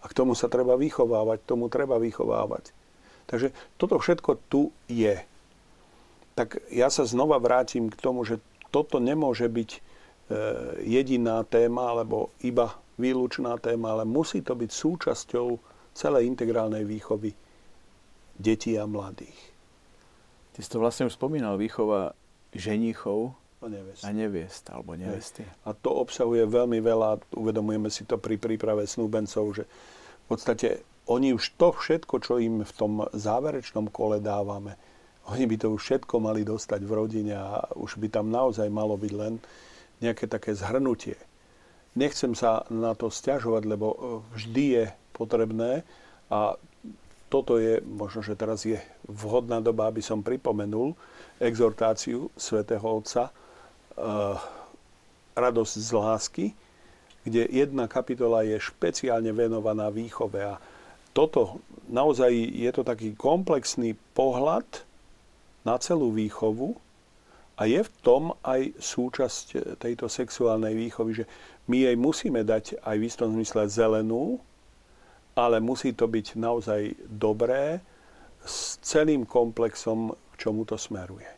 [0.00, 2.72] A k tomu sa treba vychovávať, tomu treba vychovávať.
[3.24, 5.16] Takže toto všetko tu je.
[6.36, 9.80] Tak ja sa znova vrátim k tomu, že toto nemôže byť e,
[10.84, 15.46] jediná téma alebo iba výlučná téma, ale musí to byť súčasťou
[15.94, 17.32] celej integrálnej výchovy
[18.34, 19.38] detí a mladých.
[20.54, 22.14] Ty si to vlastne už spomínal, výchova
[22.54, 24.02] ženichov a neviest.
[24.04, 25.42] A neviest, alebo nevesty.
[25.64, 31.36] A to obsahuje veľmi veľa, uvedomujeme si to pri príprave snúbencov, že v podstate oni
[31.36, 34.76] už to všetko, čo im v tom záverečnom kole dávame,
[35.24, 38.92] oni by to už všetko mali dostať v rodine a už by tam naozaj malo
[39.00, 39.40] byť len
[40.04, 41.16] nejaké také zhrnutie.
[41.96, 44.84] Nechcem sa na to stiažovať, lebo vždy je
[45.16, 45.80] potrebné
[46.28, 46.60] a
[47.32, 50.92] toto je, možno, že teraz je vhodná doba, aby som pripomenul
[51.40, 53.32] exhortáciu svätého Otca
[55.34, 56.46] Radosť z lásky,
[57.24, 60.42] kde jedna kapitola je špeciálne venovaná výchove.
[60.44, 60.60] A
[61.14, 64.66] toto naozaj je to taký komplexný pohľad
[65.64, 66.76] na celú výchovu
[67.54, 71.24] a je v tom aj súčasť tejto sexuálnej výchovy, že
[71.70, 74.42] my jej musíme dať aj v istom zmysle zelenú,
[75.38, 77.78] ale musí to byť naozaj dobré
[78.44, 81.30] s celým komplexom, k čomu to smeruje.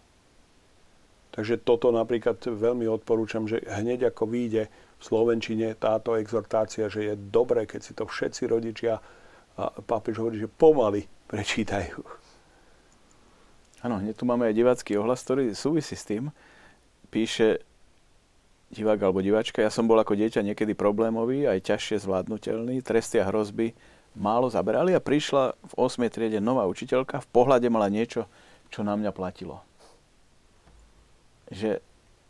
[1.37, 7.15] Takže toto napríklad veľmi odporúčam, že hneď ako vyjde v Slovenčine táto exhortácia, že je
[7.15, 9.05] dobré, keď si to všetci rodičia,
[9.57, 12.01] a pápež hovorí, že pomaly prečítajú.
[13.85, 16.33] Áno, hneď tu máme aj divácky ohlas, ktorý súvisí s tým.
[17.13, 17.61] Píše
[18.73, 23.29] divák alebo diváčka, ja som bol ako dieťa niekedy problémový, aj ťažšie zvládnutelný, tresty a
[23.29, 23.77] hrozby
[24.17, 26.09] málo zaberali a prišla v 8.
[26.09, 28.27] triede nová učiteľka, v pohľade mala niečo,
[28.73, 29.63] čo na mňa platilo.
[31.51, 31.79] Že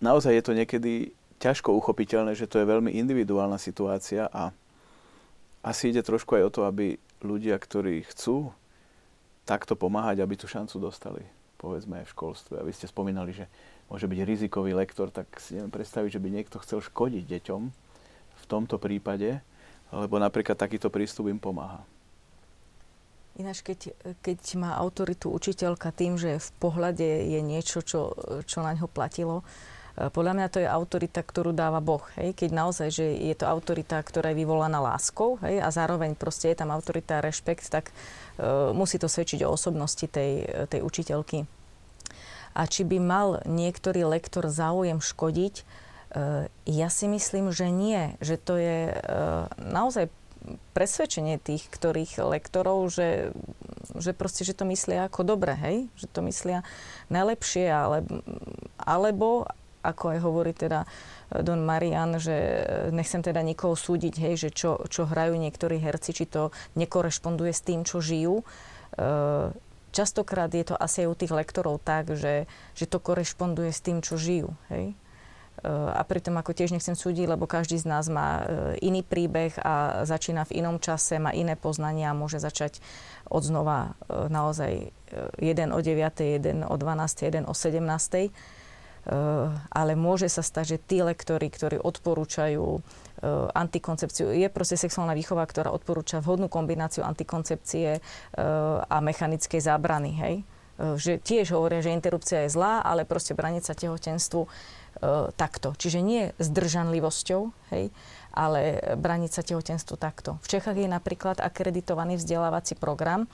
[0.00, 0.92] naozaj je to niekedy
[1.40, 4.52] ťažko uchopiteľné, že to je veľmi individuálna situácia a
[5.60, 8.54] asi ide trošku aj o to, aby ľudia, ktorí chcú
[9.42, 11.22] takto pomáhať, aby tú šancu dostali,
[11.58, 12.54] povedzme aj v školstve.
[12.60, 13.50] A vy ste spomínali, že
[13.90, 17.62] môže byť rizikový lektor, tak si neviem predstaviť, že by niekto chcel škodiť deťom
[18.36, 19.38] v tomto prípade,
[19.90, 21.82] lebo napríklad takýto prístup im pomáha.
[23.36, 23.92] Ináč, keď,
[24.24, 28.16] keď má autoritu učiteľka tým, že v pohľade je niečo, čo,
[28.48, 29.44] čo na ňo platilo,
[29.96, 32.00] e, podľa mňa to je autorita, ktorú dáva Boh.
[32.16, 32.32] Hej?
[32.32, 35.60] Keď naozaj, že je to autorita, ktorá je vyvolaná láskou hej?
[35.60, 40.08] a zároveň proste je tam autorita a rešpekt, tak uh, musí to svedčiť o osobnosti
[40.08, 41.44] tej, tej učiteľky
[42.56, 45.64] a či by mal niektorý lektor záujem škodiť, e,
[46.64, 48.16] ja si myslím, že nie.
[48.24, 48.96] Že to je e,
[49.60, 50.08] naozaj
[50.74, 53.34] presvedčenie tých, ktorých lektorov, že,
[53.96, 55.76] že proste, že to myslia ako dobre, hej?
[55.98, 56.58] Že to myslia
[57.10, 58.06] najlepšie, ale,
[58.78, 59.48] alebo,
[59.86, 60.86] ako aj hovorí teda
[61.42, 66.26] Don Marian, že nechcem teda nikoho súdiť, hej, že čo, čo hrajú niektorí herci, či
[66.26, 68.42] to nekorešponduje s tým, čo žijú.
[68.42, 68.44] E,
[69.94, 74.02] častokrát je to asi aj u tých lektorov tak, že, že to korešponduje s tým,
[74.02, 74.54] čo žijú.
[74.70, 74.94] Hej?
[75.62, 79.56] E, a pritom ako tiež nechcem súdiť, lebo každý z nás má e, iný príbeh
[79.60, 82.84] a začína v inom čase, má iné poznania a môže začať
[83.32, 84.92] od znova e, naozaj
[85.40, 88.34] jeden o 9, jeden o 12, jeden o 17.
[89.70, 92.82] Ale môže sa stať, že tí lektory, ktorí odporúčajú
[93.54, 94.34] antikoncepciu.
[94.34, 98.02] Je proste sexuálna výchova, ktorá odporúča vhodnú kombináciu antikoncepcie
[98.82, 100.10] a mechanickej zábrany.
[100.10, 100.34] Hej?
[100.98, 104.42] Že tiež hovoria, že interrupcia je zlá, ale proste braniť sa tehotenstvu
[105.36, 105.76] takto.
[105.76, 107.40] Čiže nie zdržanlivosťou,
[107.72, 107.92] hej,
[108.36, 110.36] ale braniť sa tehotenstvu takto.
[110.44, 113.28] V Čechách je napríklad akreditovaný vzdelávací program,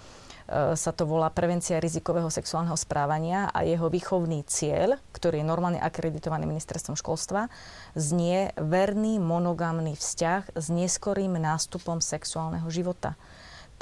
[0.48, 5.80] E, sa to volá prevencia rizikového sexuálneho správania a jeho výchovný cieľ, ktorý je normálne
[5.80, 7.46] akreditovaný ministerstvom školstva,
[7.94, 13.14] znie verný monogamný vzťah s neskorým nástupom sexuálneho života.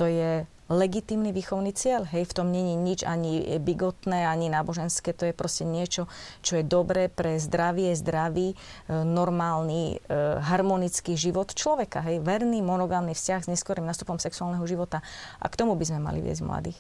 [0.01, 2.07] To je legitímny výchovný cieľ.
[2.09, 5.13] Hej, v tom není nič ani bigotné, ani náboženské.
[5.13, 6.07] To je proste niečo,
[6.41, 8.57] čo je dobré pre zdravie, zdravý, e,
[8.89, 12.01] normálny, e, harmonický život človeka.
[12.07, 15.03] Hej, verný, monogámny vzťah s neskorým nastupom sexuálneho života.
[15.43, 16.79] A k tomu by sme mali viesť mladých.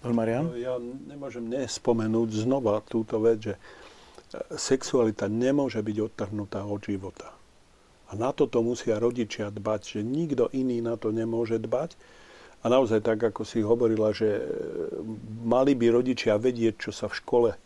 [0.00, 0.48] Marian?
[0.56, 3.60] Ja nemôžem nespomenúť znova túto vec, že e,
[4.56, 7.38] sexualita nemôže byť odtrhnutá od života.
[8.10, 11.94] A na toto musia rodičia dbať, že nikto iný na to nemôže dbať.
[12.60, 14.42] A naozaj tak, ako si hovorila, že e,
[15.46, 17.58] mali by rodičia vedieť, čo sa v škole e,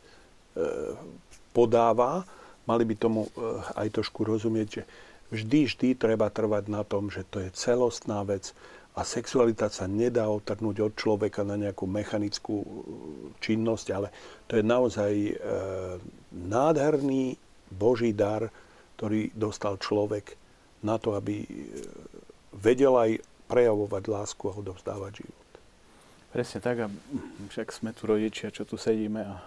[1.51, 2.23] podáva,
[2.69, 3.31] mali by tomu e,
[3.75, 4.83] aj trošku rozumieť, že
[5.35, 8.55] vždy, vždy treba trvať na tom, že to je celostná vec
[8.95, 12.63] a sexualita sa nedá otrhnúť od človeka na nejakú mechanickú
[13.43, 14.15] činnosť, ale
[14.47, 15.13] to je naozaj
[16.31, 17.35] nádherný
[17.75, 18.55] Boží dar,
[19.05, 20.33] ktorý dostal človek
[20.81, 21.45] na to, aby
[22.57, 23.21] vedel aj
[23.53, 25.49] prejavovať lásku a odovzdávať život.
[26.33, 26.87] Presne tak a
[27.53, 29.45] však sme tu rodičia, čo tu sedíme a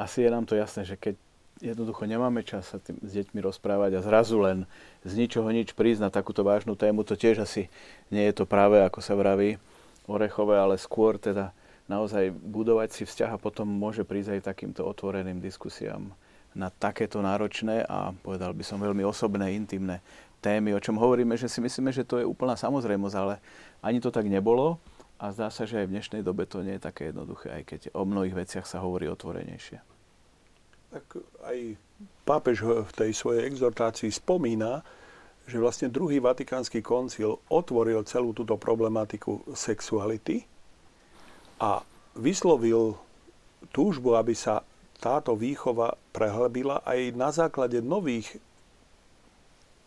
[0.00, 1.12] asi je nám to jasné, že keď
[1.60, 4.64] jednoducho nemáme čas sa tým, s deťmi rozprávať a zrazu len
[5.04, 7.68] z ničoho nič prísť na takúto vážnu tému, to tiež asi
[8.08, 9.60] nie je to práve, ako sa vraví,
[10.08, 11.52] orechové, ale skôr teda
[11.84, 16.16] naozaj budovať si vzťah a potom môže prísť aj takýmto otvoreným diskusiám
[16.56, 20.00] na takéto náročné a povedal by som veľmi osobné, intimné
[20.40, 23.34] témy, o čom hovoríme, že si myslíme, že to je úplná samozrejmosť, ale
[23.84, 24.80] ani to tak nebolo
[25.20, 27.80] a zdá sa, že aj v dnešnej dobe to nie je také jednoduché, aj keď
[27.92, 29.80] o mnohých veciach sa hovorí otvorenejšie.
[30.92, 31.04] Tak
[31.44, 31.76] aj
[32.24, 34.80] pápež v tej svojej exhortácii spomína,
[35.46, 40.42] že vlastne druhý vatikánsky koncil otvoril celú túto problematiku sexuality
[41.62, 41.80] a
[42.16, 42.98] vyslovil
[43.70, 44.60] túžbu, aby sa
[44.96, 48.40] táto výchova prehlbila aj na základe nových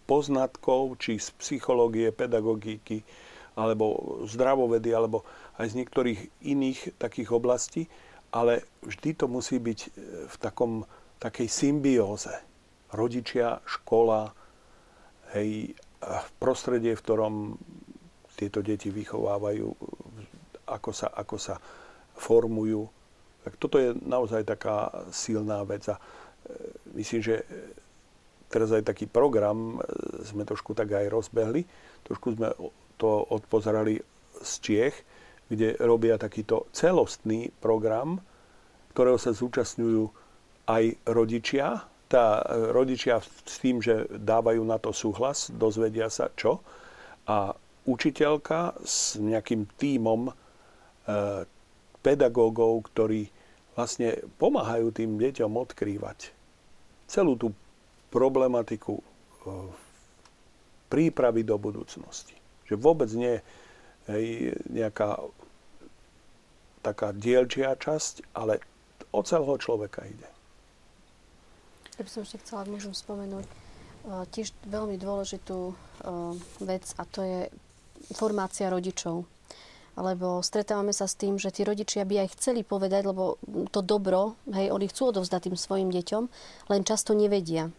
[0.09, 3.05] poznatkov, či z psychológie, pedagogiky,
[3.53, 5.21] alebo zdravovedy, alebo
[5.61, 7.85] aj z niektorých iných takých oblastí,
[8.33, 9.89] ale vždy to musí byť e,
[10.29, 10.85] v takom,
[11.21, 12.33] takej symbióze.
[12.89, 14.33] Rodičia, škola,
[15.37, 15.77] hej,
[16.41, 17.35] prostredie, v ktorom
[18.39, 19.67] tieto deti vychovávajú,
[20.71, 21.59] ako sa, ako sa
[22.15, 22.87] formujú.
[23.43, 25.87] Tak toto je naozaj taká silná vec.
[25.87, 26.01] A e,
[26.99, 27.35] myslím, že
[28.49, 31.63] teraz aj taký program e, sme trošku tak aj rozbehli.
[32.03, 32.51] Trošku sme
[32.99, 34.01] to odpozerali
[34.43, 34.95] z Čiech,
[35.47, 38.19] kde robia takýto celostný program,
[38.91, 40.03] ktorého sa zúčastňujú
[40.67, 41.85] aj rodičia.
[42.09, 46.59] Tá e, rodičia s tým, že dávajú na to súhlas, dozvedia sa čo.
[47.29, 47.53] A
[47.85, 50.33] učiteľka s nejakým tímom
[51.99, 53.27] pedagógov, ktorí
[53.75, 56.35] vlastne pomáhajú tým deťom odkrývať
[57.07, 57.55] celú tú
[58.13, 59.03] problematiku e,
[60.91, 62.35] prípravy do budúcnosti.
[62.69, 63.41] Že vôbec nie
[64.09, 65.21] je nejaká
[66.81, 68.61] taká dielčia časť, ale
[69.13, 70.29] o celého človeka ide.
[71.99, 73.51] Ja by som ešte chcela, môžem spomenúť, e,
[74.31, 75.73] tiež veľmi dôležitú e,
[76.63, 77.39] vec a to je
[78.15, 79.27] formácia rodičov.
[79.97, 83.41] Lebo stretávame sa s tým, že tí rodičia by aj chceli povedať, lebo
[83.73, 86.23] to dobro, hej, oni chcú odovzdať tým svojim deťom,
[86.69, 87.73] len často nevedia.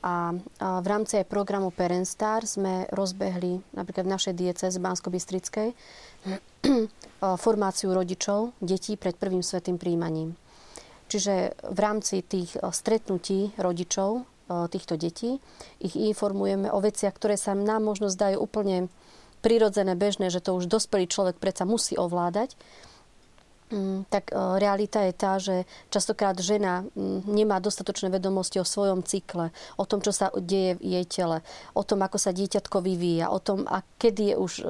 [0.00, 1.68] A, v rámci aj programu
[2.08, 5.68] Star sme rozbehli napríklad v našej diece z Bansko-Bystrickej
[7.44, 10.32] formáciu rodičov detí pred prvým svetým príjmaním.
[11.10, 14.24] Čiže v rámci tých stretnutí rodičov
[14.70, 15.42] týchto detí
[15.78, 18.90] ich informujeme o veciach, ktoré sa nám možno zdajú úplne
[19.40, 22.54] prirodzené, bežné, že to už dospelý človek predsa musí ovládať
[23.70, 25.62] Mm, tak e, realita je tá, že
[25.94, 30.98] častokrát žena mm, nemá dostatočné vedomosti o svojom cykle, o tom, čo sa deje v
[30.98, 31.38] jej tele,
[31.78, 34.64] o tom, ako sa dieťatko vyvíja, o tom, a kedy je už e,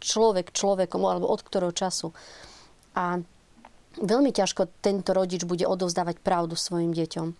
[0.00, 2.16] človek človekom, alebo od ktorého času.
[2.96, 3.20] A
[4.00, 7.36] veľmi ťažko tento rodič bude odovzdávať pravdu svojim deťom.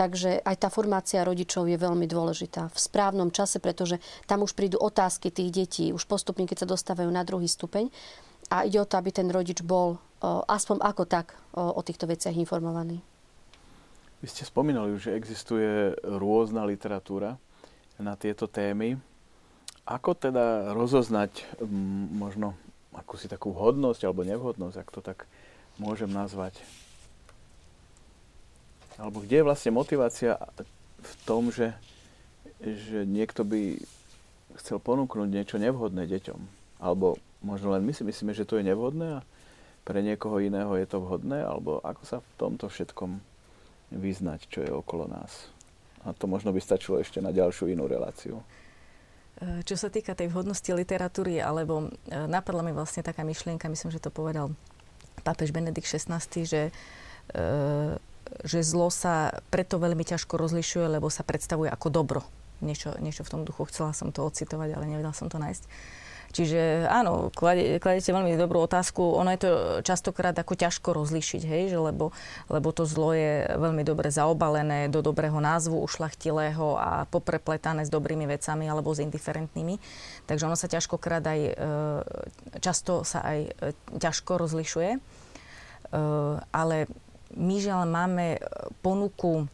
[0.00, 4.80] Takže aj tá formácia rodičov je veľmi dôležitá v správnom čase, pretože tam už prídu
[4.80, 7.92] otázky tých detí, už postupne, keď sa dostávajú na druhý stupeň.
[8.48, 13.04] A ide o to, aby ten rodič bol aspoň ako tak o týchto veciach informovaní.
[14.24, 17.36] Vy ste spomínali, že existuje rôzna literatúra
[18.00, 18.96] na tieto témy.
[19.84, 21.60] Ako teda rozoznať
[22.16, 22.56] možno
[22.96, 25.28] akúsi takú vhodnosť alebo nevhodnosť, ak to tak
[25.76, 26.56] môžem nazvať?
[28.96, 30.40] Alebo kde je vlastne motivácia
[31.00, 31.76] v tom, že,
[32.60, 33.78] že niekto by
[34.60, 36.40] chcel ponúknuť niečo nevhodné deťom?
[36.80, 39.24] Alebo možno len my si myslíme, že to je nevhodné a
[39.84, 43.18] pre niekoho iného je to vhodné, alebo ako sa v tomto všetkom
[43.90, 45.50] vyznať, čo je okolo nás.
[46.04, 48.40] A to možno by stačilo ešte na ďalšiu inú reláciu.
[49.40, 53.90] E, čo sa týka tej vhodnosti literatúry, alebo e, napadla mi vlastne taká myšlienka, myslím,
[53.92, 54.52] že to povedal
[55.20, 56.72] pápež Benedikt XVI, že,
[57.32, 57.40] e,
[58.44, 62.20] že zlo sa preto veľmi ťažko rozlišuje, lebo sa predstavuje ako dobro.
[62.60, 63.68] Niečo, niečo v tom duchu.
[63.72, 65.64] Chcela som to ocitovať, ale nevedela som to nájsť.
[66.30, 69.02] Čiže áno, kladete veľmi dobrú otázku.
[69.18, 69.50] Ono je to
[69.82, 72.14] častokrát ako ťažko rozlišiť, hej, že lebo,
[72.46, 78.30] lebo to zlo je veľmi dobre zaobalené do dobrého názvu ušlachtilého a poprepletané s dobrými
[78.30, 79.82] vecami alebo s indiferentnými.
[80.30, 81.54] Takže ono sa ťažkokrát aj, e,
[82.62, 83.50] často sa aj e,
[83.98, 84.90] ťažko rozlišuje.
[84.94, 84.98] E,
[86.54, 86.86] ale
[87.36, 88.38] my žiaľ máme
[88.82, 89.46] ponuku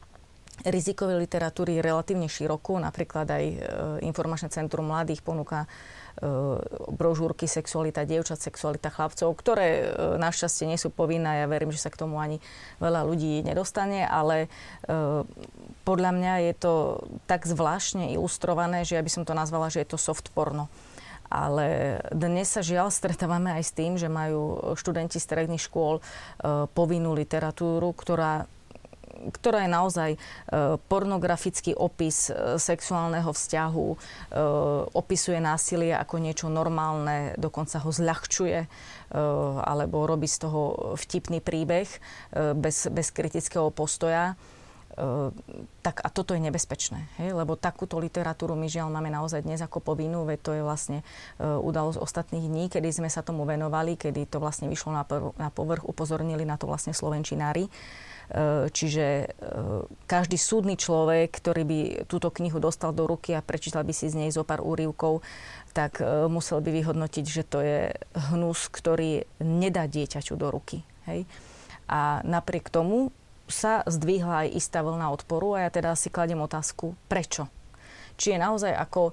[0.65, 2.81] rizikovej literatúry relatívne širokú.
[2.81, 3.45] Napríklad aj
[4.01, 5.69] Informačné centrum mladých ponúka
[6.17, 6.29] E,
[6.97, 11.45] brožúrky Sexualita dievčat, sexualita chlapcov, ktoré e, našťastie nie sú povinné.
[11.45, 12.41] Ja verím, že sa k tomu ani
[12.81, 14.49] veľa ľudí nedostane, ale
[14.89, 15.29] e,
[15.85, 16.73] podľa mňa je to
[17.29, 20.73] tak zvláštne ilustrované, že ja by som to nazvala, že je to soft porno.
[21.27, 25.99] Ale dnes sa žiaľ stretávame aj s tým, že majú študenti stredných škôl
[26.73, 28.47] povinnú literatúru, ktorá
[29.17, 30.19] ktorá je naozaj e,
[30.89, 33.97] pornografický opis e, sexuálneho vzťahu, e,
[34.93, 38.69] opisuje násilie ako niečo normálne, dokonca ho zľahčuje
[39.63, 41.87] alebo robí z toho vtipný príbeh
[42.59, 44.35] bez, bez kritického postoja.
[45.85, 47.37] Tak a toto je nebezpečné, hej?
[47.37, 50.99] lebo takúto literatúru my žiaľ máme naozaj dnes ako povinnú, veď to je vlastne
[51.37, 55.37] uh, udalosť ostatných dní, kedy sme sa tomu venovali, kedy to vlastne vyšlo na, pr-
[55.37, 57.69] na povrch, upozornili na to vlastne slovenčinári.
[58.27, 59.31] Uh, čiže
[60.09, 61.79] každý súdny človek, ktorý by
[62.09, 65.21] túto knihu dostal do ruky a prečítal by si z nej zo pár úrivkov,
[65.77, 66.01] tak
[66.33, 67.93] musel by vyhodnotiť, že to je
[68.33, 70.81] hnus, ktorý nedá dieťaťu do ruky.
[71.05, 71.29] Hej?
[71.85, 73.13] A napriek tomu
[73.47, 77.47] sa zdvihla aj istá vlna odporu a ja teda si kladem otázku, prečo?
[78.17, 79.13] Či je naozaj ako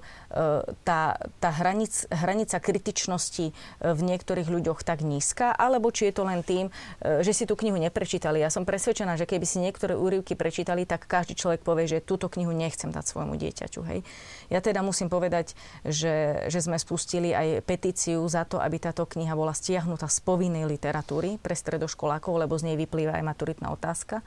[0.82, 6.24] tá, tá hranic, hranica kritičnosti e, v niektorých ľuďoch tak nízka, alebo či je to
[6.24, 8.40] len tým, e, že si tú knihu neprečítali.
[8.40, 12.32] Ja som presvedčená, že keby si niektoré úryvky prečítali, tak každý človek povie, že túto
[12.32, 13.80] knihu nechcem dať svojmu dieťaťu.
[13.84, 14.00] Hej.
[14.48, 15.52] Ja teda musím povedať,
[15.84, 20.64] že, že sme spustili aj petíciu za to, aby táto kniha bola stiahnutá z povinnej
[20.64, 24.24] literatúry pre stredoškolákov, lebo z nej vyplýva aj maturitná otázka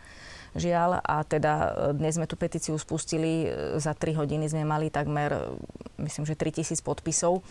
[0.58, 0.99] žiaľ.
[1.05, 5.32] A teda e, dnes sme tú petíciu spustili, e, za 3 hodiny sme mali takmer,
[5.34, 5.41] e,
[6.03, 7.45] myslím, že 3000 podpisov.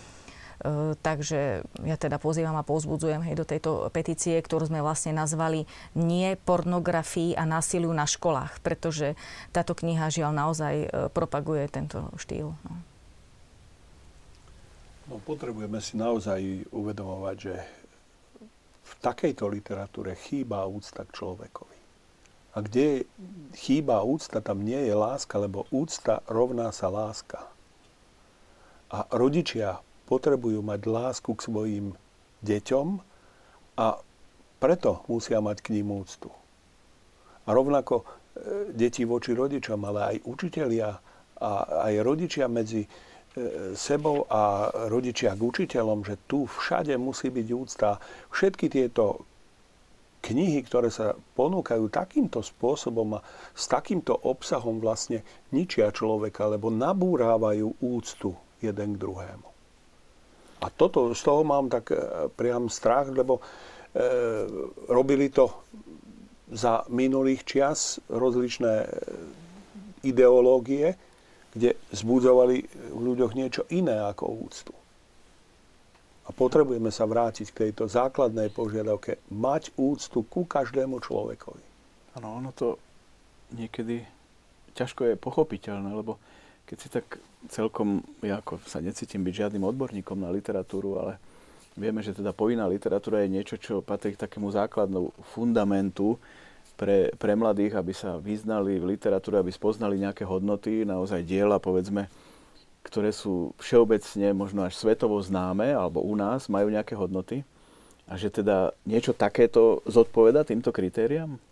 [1.04, 6.40] Takže ja teda pozývam a povzbudzujem hej, do tejto petície, ktorú sme vlastne nazvali Nie
[6.40, 9.20] pornografii a násiliu na školách, pretože
[9.52, 10.74] táto kniha žiaľ naozaj
[11.12, 12.56] propaguje tento štýl.
[12.56, 12.72] No.
[15.12, 17.54] No, potrebujeme si naozaj uvedomovať, že
[18.86, 21.75] v takejto literatúre chýba úcta k človekovi.
[22.56, 23.04] A kde
[23.52, 27.44] chýba úcta, tam nie je láska, lebo úcta rovná sa láska.
[28.88, 31.86] A rodičia potrebujú mať lásku k svojim
[32.40, 32.86] deťom
[33.76, 34.00] a
[34.56, 36.32] preto musia mať k ním úctu.
[37.44, 38.04] A rovnako e,
[38.72, 40.96] deti voči rodičom, ale aj učitelia
[41.36, 41.50] a
[41.92, 42.88] aj rodičia medzi e,
[43.76, 48.00] sebou a rodičia k učiteľom, že tu všade musí byť úcta.
[48.32, 49.28] Všetky tieto
[50.26, 53.24] knihy, ktoré sa ponúkajú takýmto spôsobom a
[53.54, 55.22] s takýmto obsahom vlastne
[55.54, 59.48] ničia človeka, lebo nabúrávajú úctu jeden k druhému.
[60.56, 63.42] A toto, z toho mám tak e, priam strach, lebo e,
[64.88, 65.62] robili to
[66.50, 68.88] za minulých čias rozličné e,
[70.08, 70.96] ideológie,
[71.52, 72.56] kde zbudzovali
[72.92, 74.72] v ľuďoch niečo iné ako úctu.
[76.26, 81.62] A potrebujeme sa vrátiť k tejto základnej požiadavke mať úctu ku každému človekovi.
[82.18, 82.82] Áno, ono to
[83.54, 84.02] niekedy
[84.74, 86.18] ťažko je pochopiteľné, lebo
[86.66, 87.06] keď si tak
[87.46, 91.22] celkom, ja ako sa necítim byť žiadnym odborníkom na literatúru, ale
[91.78, 96.18] vieme, že teda povinná literatúra je niečo, čo patrí k takému základnú fundamentu
[96.74, 102.10] pre, pre mladých, aby sa vyznali v literatúre, aby spoznali nejaké hodnoty, naozaj diela, povedzme,
[102.86, 107.42] ktoré sú všeobecne možno až svetovo známe, alebo u nás majú nejaké hodnoty,
[108.06, 111.42] a že teda niečo takéto zodpoveda týmto kritériám?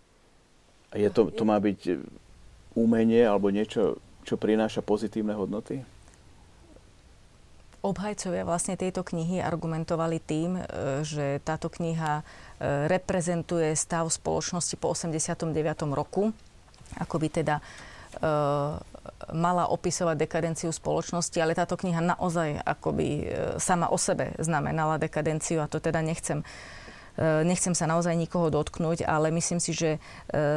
[0.94, 1.98] Je to, to má byť
[2.78, 5.82] umenie alebo niečo, čo prináša pozitívne hodnoty?
[7.84, 10.62] Obhajcovia vlastne tejto knihy argumentovali tým, e,
[11.04, 15.52] že táto kniha e, reprezentuje stav spoločnosti po 89.
[15.92, 16.32] roku,
[16.96, 17.93] ako by teda e,
[19.32, 25.64] mala opisovať dekadenciu spoločnosti, ale táto kniha naozaj akoby e, sama o sebe znamenala dekadenciu
[25.64, 26.44] a to teda nechcem
[27.16, 30.02] e, nechcem sa naozaj nikoho dotknúť, ale myslím si, že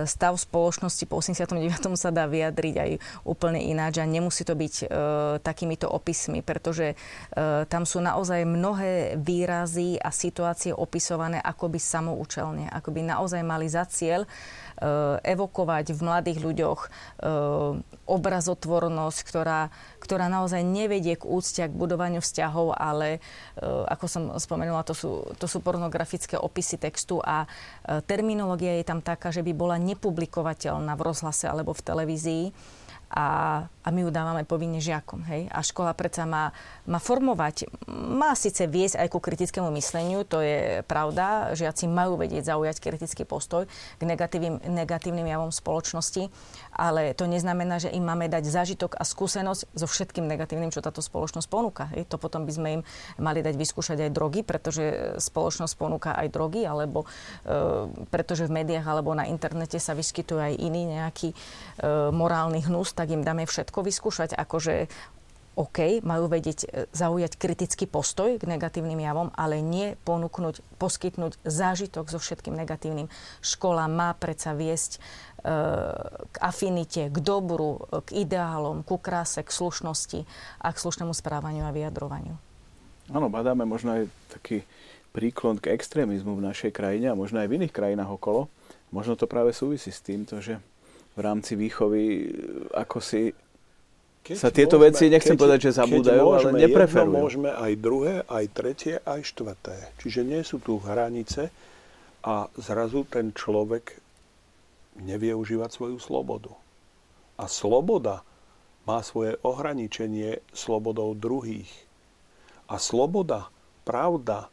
[0.10, 1.54] stav spoločnosti po 89.
[1.94, 2.92] sa dá vyjadriť aj
[3.30, 4.90] úplne ináč a nemusí to byť
[5.46, 6.98] takýmito opismi, pretože
[7.70, 14.26] tam sú naozaj mnohé výrazy a situácie opisované akoby samoučelne, akoby naozaj mali za cieľ
[14.26, 14.67] Eh,
[15.26, 16.90] evokovať v mladých ľuďoch eh,
[18.08, 24.86] obrazotvornosť, ktorá, ktorá naozaj nevedie k úcte, k budovaniu vzťahov, ale eh, ako som spomenula,
[24.86, 27.50] to sú, to sú pornografické opisy textu a
[28.06, 32.46] terminológia je tam taká, že by bola nepublikovateľná v rozhlase alebo v televízii.
[33.08, 33.28] A,
[33.88, 35.24] a my ju dávame povinne žiakom.
[35.32, 35.48] Hej?
[35.48, 36.52] A škola predsa má,
[36.84, 42.52] má formovať, má síce viesť aj ku kritickému mysleniu, to je pravda, žiaci majú vedieť
[42.52, 43.64] zaujať kritický postoj
[43.96, 46.28] k negatívnym, negatívnym javom spoločnosti,
[46.76, 51.00] ale to neznamená, že im máme dať zážitok a skúsenosť so všetkým negatívnym, čo táto
[51.00, 51.88] spoločnosť ponúka.
[51.96, 52.12] Hej?
[52.12, 52.82] To potom by sme im
[53.16, 57.08] mali dať vyskúšať aj drogy, pretože spoločnosť ponúka aj drogy, alebo
[57.48, 61.36] e, pretože v médiách alebo na internete sa vyskytuje aj iný nejaký e,
[62.12, 64.88] morálny hnus, tak im dáme všetko vyskúšať, akože
[65.58, 72.14] OK, majú vedieť e, zaujať kritický postoj k negatívnym javom, ale nie ponúknuť, poskytnúť zážitok
[72.14, 73.10] so všetkým negatívnym.
[73.42, 75.00] Škola má predsa viesť e,
[76.30, 80.30] k afinite, k dobru, k ideálom, ku kráse, k slušnosti
[80.62, 82.38] a k slušnému správaniu a vyjadrovaniu.
[83.10, 84.62] Áno, badáme možno aj taký
[85.10, 88.46] príklon k extrémizmu v našej krajine a možno aj v iných krajinách okolo.
[88.94, 90.62] Možno to práve súvisí s týmto, že
[91.18, 92.30] v rámci výchovy,
[92.78, 93.34] ako si
[94.28, 97.14] Keď sa tieto môžeme, veci, nechcem keď, povedať, že zabúdajú, keď ale môžeme nepreferujú.
[97.16, 99.76] Jedno, môžeme aj druhé, aj tretie, aj štvrté.
[100.04, 101.48] Čiže nie sú tu hranice
[102.28, 103.96] a zrazu ten človek
[105.00, 106.52] nevie užívať svoju slobodu.
[107.40, 108.28] A sloboda
[108.84, 111.72] má svoje ohraničenie slobodou druhých.
[112.68, 113.48] A sloboda,
[113.88, 114.50] pravda, e,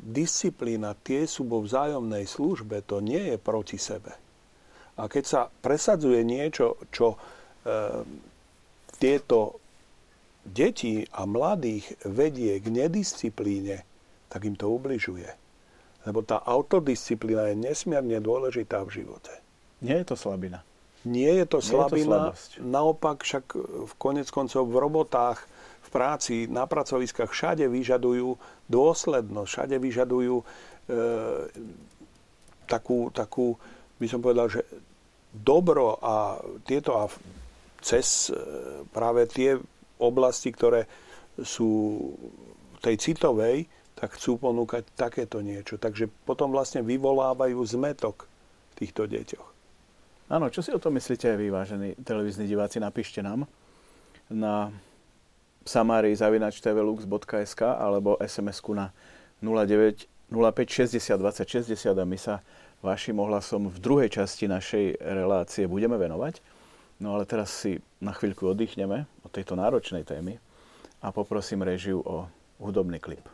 [0.00, 4.16] disciplína, tie sú vo vzájomnej službe, to nie je proti sebe.
[4.96, 7.18] A keď sa presadzuje niečo, čo e,
[9.00, 9.58] tieto
[10.44, 13.82] deti a mladých vedie k nedisciplíne,
[14.28, 15.28] tak im to ubližuje.
[16.04, 19.32] Lebo tá autodisciplína je nesmierne dôležitá v živote.
[19.80, 20.64] Nie je to slabina.
[21.04, 22.50] Nie je to Nie je to slabina, slabosť.
[22.60, 23.44] naopak však
[23.88, 25.38] v konec koncov v robotách,
[25.80, 28.36] v práci, na pracoviskách všade vyžadujú
[28.68, 30.44] dôslednosť, všade vyžadujú e,
[32.68, 33.56] takú, takú,
[33.96, 34.60] by som povedal, že
[35.32, 36.36] dobro a
[36.68, 37.08] tieto a
[37.80, 38.36] cez e,
[38.92, 39.56] práve tie
[40.00, 40.88] oblasti, ktoré
[41.40, 41.96] sú
[42.80, 45.76] tej citovej, tak chcú ponúkať takéto niečo.
[45.76, 48.24] Takže potom vlastne vyvolávajú zmetok
[48.72, 49.48] v týchto deťoch.
[50.30, 52.80] Áno, čo si o tom myslíte vy, vážení televízni diváci?
[52.80, 53.44] Napíšte nám
[54.30, 54.70] na
[55.66, 58.94] samari.tvlux.sk alebo SMS-ku na
[59.42, 62.40] 09 05 60 20 60 a my sa
[62.80, 66.38] vašim ohlasom v druhej časti našej relácie budeme venovať.
[67.00, 70.36] No ale teraz si na chvíľku oddychneme od tejto náročnej témy
[71.00, 72.28] a poprosím režiu o
[72.60, 73.24] hudobný klip.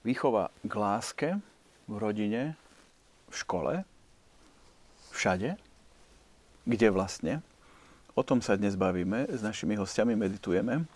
[0.00, 1.28] Výchova k láske
[1.84, 2.56] v rodine,
[3.28, 3.74] v škole,
[5.12, 5.60] všade,
[6.64, 7.44] kde vlastne.
[8.16, 10.88] O tom sa dnes bavíme, s našimi hostiami meditujeme.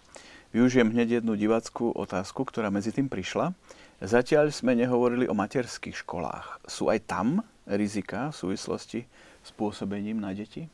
[0.57, 3.53] Využijem hneď jednu divackú otázku, ktorá medzi tým prišla.
[4.01, 6.65] Zatiaľ sme nehovorili o materských školách.
[6.65, 9.01] Sú aj tam rizika v súvislosti
[9.45, 10.65] s pôsobením na deti?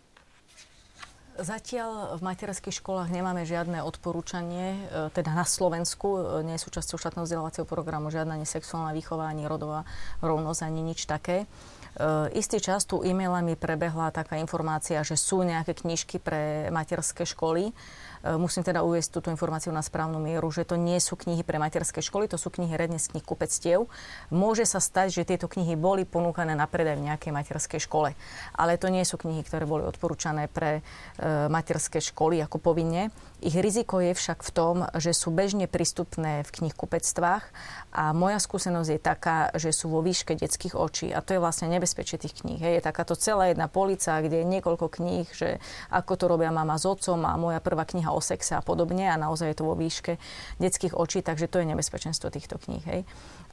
[1.41, 7.01] Zatiaľ v materských školách nemáme žiadne odporúčanie, e, teda na Slovensku e, nie je súčasťou
[7.01, 9.89] štátneho vzdelávacieho programu žiadna ani sexuálna výchova, ani rodová
[10.21, 11.49] rovnosť, ani nič také.
[11.91, 17.75] Uh, istý čas tu e-mailami prebehla taká informácia, že sú nejaké knižky pre materské školy.
[18.21, 21.57] E, musím teda uviesť túto informáciu na správnu mieru, že to nie sú knihy pre
[21.57, 23.89] materské školy, to sú knihy redne z knih kupectiev.
[24.29, 28.13] Môže sa stať, že tieto knihy boli ponúkané na predaj v nejakej materskej škole,
[28.53, 30.83] ale to nie sú knihy, ktoré boli odporúčané pre e,
[31.49, 33.09] materské školy ako povinne.
[33.41, 37.45] Ich riziko je však v tom, že sú bežne prístupné v knihkupectvách
[37.89, 41.73] a moja skúsenosť je taká, že sú vo výške detských očí a to je vlastne
[41.73, 42.61] nebezpečie tých kníh.
[42.61, 45.57] Je takáto celá jedna polica, kde je niekoľko kníh, že
[45.89, 49.07] ako to robia mama s otcom a moja prvá kniha kniha o sexe a podobne
[49.07, 50.19] a naozaj je to vo výške
[50.59, 52.83] detských očí, takže to je nebezpečenstvo týchto kníh.
[52.83, 53.01] Hej.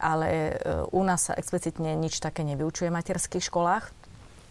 [0.02, 0.52] Ale e,
[0.90, 3.94] u nás sa explicitne nič také nevyučuje v materských školách.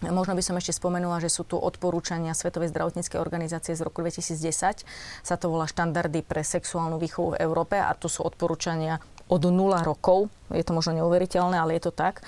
[0.05, 4.85] Možno by som ešte spomenula, že sú tu odporúčania Svetovej zdravotníckej organizácie z roku 2010.
[5.25, 9.01] Sa to volá štandardy pre sexuálnu výchovu v Európe a tu sú odporúčania
[9.33, 10.29] od 0 rokov.
[10.53, 12.21] Je to možno neuveriteľné, ale je to tak.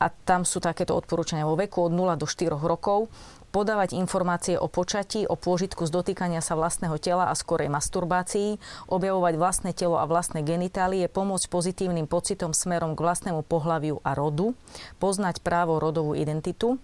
[0.00, 3.12] A tam sú takéto odporúčania vo veku od 0 do 4 rokov
[3.52, 8.56] podávať informácie o počatí, o pôžitku z dotýkania sa vlastného tela a skorej masturbácii,
[8.88, 14.56] objavovať vlastné telo a vlastné genitálie, pomôcť pozitívnym pocitom smerom k vlastnému pohľaviu a rodu,
[14.98, 16.80] poznať právo rodovú identitu,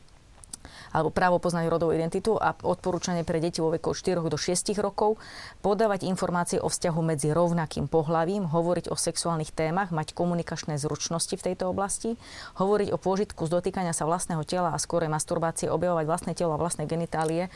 [0.92, 4.72] alebo právo poznať rodovú identitu a odporúčanie pre deti vo veku od 4 do 6
[4.80, 5.20] rokov,
[5.60, 11.44] podávať informácie o vzťahu medzi rovnakým pohlavím, hovoriť o sexuálnych témach, mať komunikačné zručnosti v
[11.52, 12.16] tejto oblasti,
[12.56, 16.60] hovoriť o pôžitku z dotýkania sa vlastného tela a skorej masturbácie, objavovať vlastné telo a
[16.60, 17.48] vlastné genitálie.
[17.48, 17.50] E,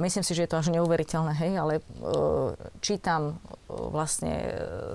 [0.00, 1.82] myslím si, že je to až neuveriteľné, hej, ale e,
[2.80, 4.34] čítam e, vlastne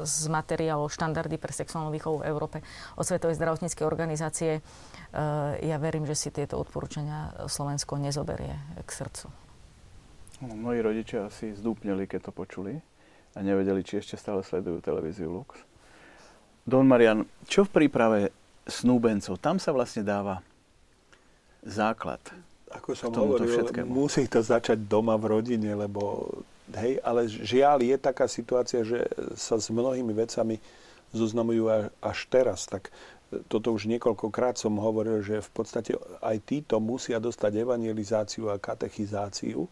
[0.04, 2.58] z materiálov štandardy pre sexuálnu výchovu v Európe
[2.96, 4.62] od Svetovej zdravotníckej organizácie
[5.08, 9.28] Eh, ja verím, že si tieto odporúčania Slovensko nezoberie k srdcu.
[10.46, 12.78] No, mnohí rodičia asi zdúpneli, keď to počuli
[13.34, 15.58] a nevedeli, či ešte stále sledujú televíziu Lux.
[16.68, 18.20] Don Marian, čo v príprave
[18.68, 19.40] snúbencov?
[19.40, 20.44] Tam sa vlastne dáva
[21.64, 22.22] základ
[22.76, 23.88] Ako som hovoril, všetkému.
[23.88, 26.28] musí to začať doma v rodine, lebo
[26.76, 29.08] hej, ale žiaľ je taká situácia, že
[29.40, 30.60] sa s mnohými vecami
[31.16, 31.72] zoznamujú
[32.04, 32.68] až teraz.
[32.68, 32.92] Tak
[33.28, 35.92] toto už niekoľkokrát som hovoril, že v podstate
[36.24, 39.68] aj títo musia dostať evangelizáciu a katechizáciu,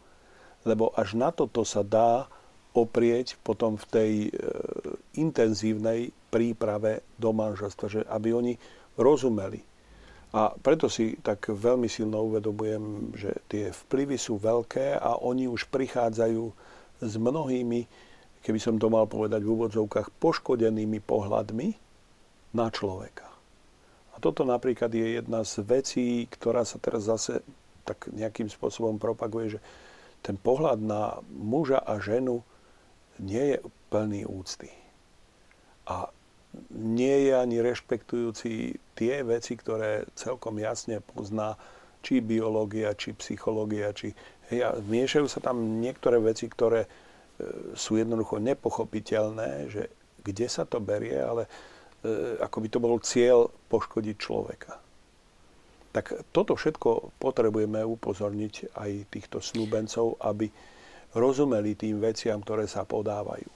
[0.68, 2.28] lebo až na toto sa dá
[2.76, 4.30] oprieť potom v tej e,
[5.16, 8.54] intenzívnej príprave do manželstva, že aby oni
[9.00, 9.64] rozumeli.
[10.36, 15.72] A preto si tak veľmi silno uvedomujem, že tie vplyvy sú veľké a oni už
[15.72, 16.44] prichádzajú
[17.00, 17.88] s mnohými,
[18.44, 21.68] keby som to mal povedať v úvodzovkách, poškodenými pohľadmi
[22.52, 23.35] na človeka.
[24.16, 27.44] A toto napríklad je jedna z vecí, ktorá sa teraz zase
[27.84, 29.64] tak nejakým spôsobom propaguje, že
[30.26, 32.42] ten pohľad na muža a ženu
[33.22, 33.58] nie je
[33.94, 34.72] plný úcty.
[35.86, 36.10] A
[36.72, 41.60] nie je ani rešpektujúci tie veci, ktoré celkom jasne pozná
[42.02, 44.16] či biológia, či psychológia, či...
[44.50, 46.90] Hej, a miešajú sa tam niektoré veci, ktoré e,
[47.74, 49.90] sú jednoducho nepochopiteľné, že
[50.22, 51.50] kde sa to berie, ale
[52.42, 54.74] ako by to bol cieľ poškodiť človeka.
[55.96, 60.52] Tak toto všetko potrebujeme upozorniť aj týchto snúbencov, aby
[61.16, 63.48] rozumeli tým veciam, ktoré sa podávajú.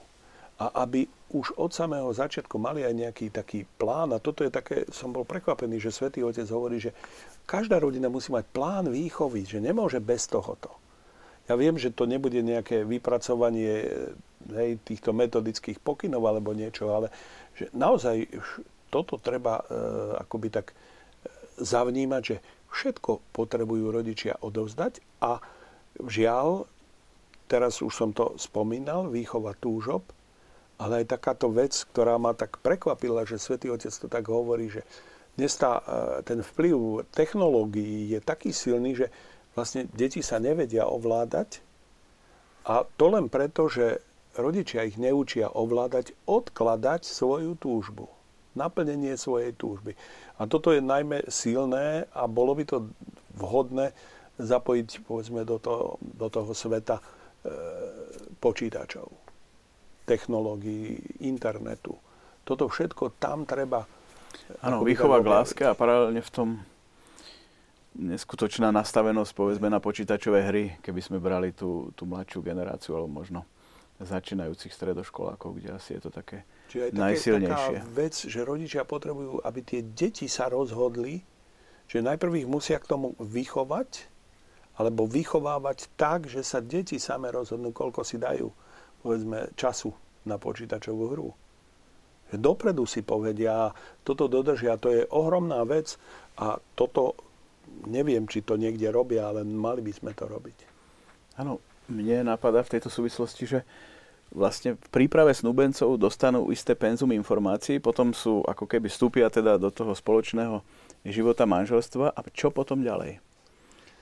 [0.60, 1.04] A aby
[1.36, 4.16] už od samého začiatku mali aj nejaký taký plán.
[4.16, 6.96] A toto je také, som bol prekvapený, že Svetý Otec hovorí, že
[7.44, 10.72] každá rodina musí mať plán výchovy, že nemôže bez tohoto.
[11.48, 13.88] Ja viem, že to nebude nejaké vypracovanie
[14.54, 17.10] hej, týchto metodických pokynov alebo niečo, ale
[17.56, 18.26] že naozaj
[18.90, 19.64] toto treba e,
[20.20, 20.74] akoby tak e,
[21.62, 22.36] zavnímať, že
[22.70, 25.38] všetko potrebujú rodičia odovzdať a
[26.02, 26.66] žiaľ,
[27.50, 30.06] teraz už som to spomínal, výchova túžob,
[30.80, 34.82] ale aj takáto vec, ktorá ma tak prekvapila, že Svetý Otec to tak hovorí, že
[35.38, 39.06] dnes tá, e, ten vplyv technológií je taký silný, že
[39.54, 41.62] vlastne deti sa nevedia ovládať
[42.66, 43.98] a to len preto, že
[44.40, 48.10] rodičia ich neučia ovládať, odkladať svoju túžbu.
[48.58, 49.94] Naplnenie svojej túžby.
[50.36, 52.90] A toto je najmä silné a bolo by to
[53.38, 53.94] vhodné
[54.40, 57.02] zapojiť povedzme, do, toho, do toho sveta e,
[58.40, 59.06] počítačov,
[60.08, 61.94] technológií, internetu.
[62.42, 63.84] Toto všetko tam treba...
[64.64, 66.48] Áno, akoby výchova k láske a paralelne v tom
[67.94, 73.42] neskutočná nastavenosť, povedzme, na počítačové hry, keby sme brali tú, tú mladšiu generáciu, alebo možno
[74.00, 77.76] začínajúcich stredoškolákov, kde asi je to také Čiže aj také, najsilnejšie.
[77.76, 81.20] taká vec, že rodičia potrebujú, aby tie deti sa rozhodli,
[81.90, 84.08] že najprv ich musia k tomu vychovať,
[84.80, 88.48] alebo vychovávať tak, že sa deti same rozhodnú, koľko si dajú,
[89.04, 89.92] povedzme, času
[90.24, 91.28] na počítačovú hru.
[92.30, 93.74] Dopredu si povedia,
[94.06, 95.98] toto dodržia, to je ohromná vec
[96.38, 97.18] a toto,
[97.90, 100.58] neviem, či to niekde robia, ale mali by sme to robiť.
[101.42, 101.58] Áno,
[101.90, 103.58] mne napadá v tejto súvislosti, že
[104.30, 109.68] vlastne v príprave snúbencov dostanú isté penzum informácií, potom sú ako keby vstúpia teda do
[109.74, 110.62] toho spoločného
[111.02, 113.18] života manželstva a čo potom ďalej?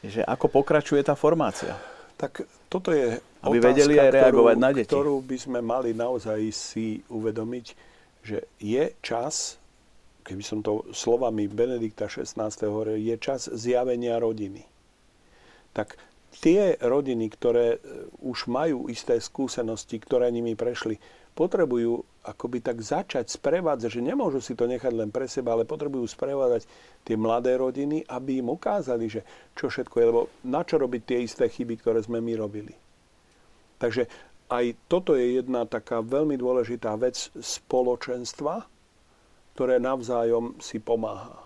[0.05, 1.74] Že ako pokračuje tá formácia?
[2.18, 4.91] Tak toto je Aby otázka, vedeli aj reagovať ktorú, na deti.
[4.91, 7.66] ktorú by sme mali naozaj si uvedomiť,
[8.26, 9.57] že je čas,
[10.26, 12.51] keby som to slovami Benedikta XVI.
[12.66, 14.66] hovoril, je čas zjavenia rodiny.
[15.72, 15.95] Tak
[16.41, 17.79] tie rodiny, ktoré e,
[18.24, 21.01] už majú isté skúsenosti, ktoré nimi prešli,
[21.33, 26.03] potrebujú akoby tak začať sprevádzať, že nemôžu si to nechať len pre seba, ale potrebujú
[26.05, 26.66] sprevádzať
[27.07, 29.22] tie mladé rodiny, aby im ukázali, že
[29.55, 32.74] čo všetko je, lebo na čo robiť tie isté chyby, ktoré sme my robili.
[33.79, 34.11] Takže
[34.51, 38.66] aj toto je jedna taká veľmi dôležitá vec spoločenstva,
[39.55, 41.39] ktoré navzájom si pomáha.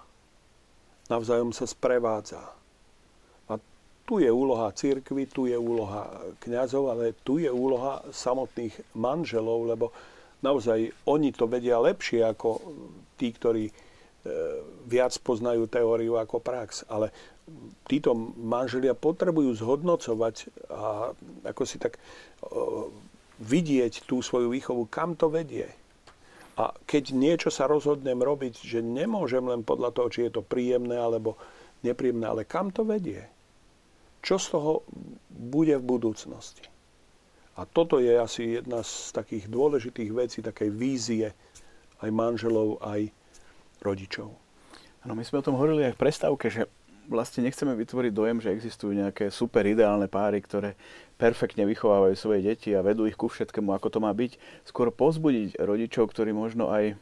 [1.13, 2.62] Navzájom sa sprevádza.
[4.13, 6.05] Tu je úloha církvy, tu je úloha
[6.45, 9.89] kňazov, ale tu je úloha samotných manželov, lebo
[10.45, 12.61] naozaj oni to vedia lepšie ako
[13.17, 13.75] tí, ktorí e,
[14.85, 16.85] viac poznajú teóriu ako prax.
[16.93, 17.09] Ale
[17.89, 21.17] títo manželia potrebujú zhodnocovať a
[21.49, 22.01] ako si tak e,
[23.41, 25.73] vidieť tú svoju výchovu, kam to vedie.
[26.61, 31.01] A keď niečo sa rozhodnem robiť, že nemôžem len podľa toho, či je to príjemné
[31.01, 31.41] alebo
[31.81, 33.41] nepríjemné, ale kam to vedie?
[34.23, 34.73] Čo z toho
[35.29, 36.63] bude v budúcnosti?
[37.59, 41.29] A toto je asi jedna z takých dôležitých vecí, takej vízie
[42.01, 43.11] aj manželov, aj
[43.83, 44.33] rodičov.
[45.03, 46.71] Áno, my sme o tom hovorili aj v prestávke, že
[47.11, 50.79] vlastne nechceme vytvoriť dojem, že existujú nejaké super ideálne páry, ktoré
[51.19, 54.39] perfektne vychovávajú svoje deti a vedú ich ku všetkému, ako to má byť.
[54.63, 56.95] Skôr pozbudiť rodičov, ktorí možno aj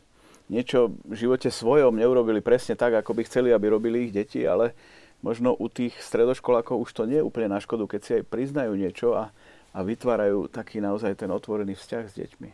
[0.50, 4.74] niečo v živote svojom neurobili presne tak, ako by chceli, aby robili ich deti, ale
[5.20, 8.72] možno u tých stredoškolákov už to nie je úplne na škodu, keď si aj priznajú
[8.76, 9.32] niečo a,
[9.72, 12.50] a vytvárajú taký naozaj ten otvorený vzťah s deťmi.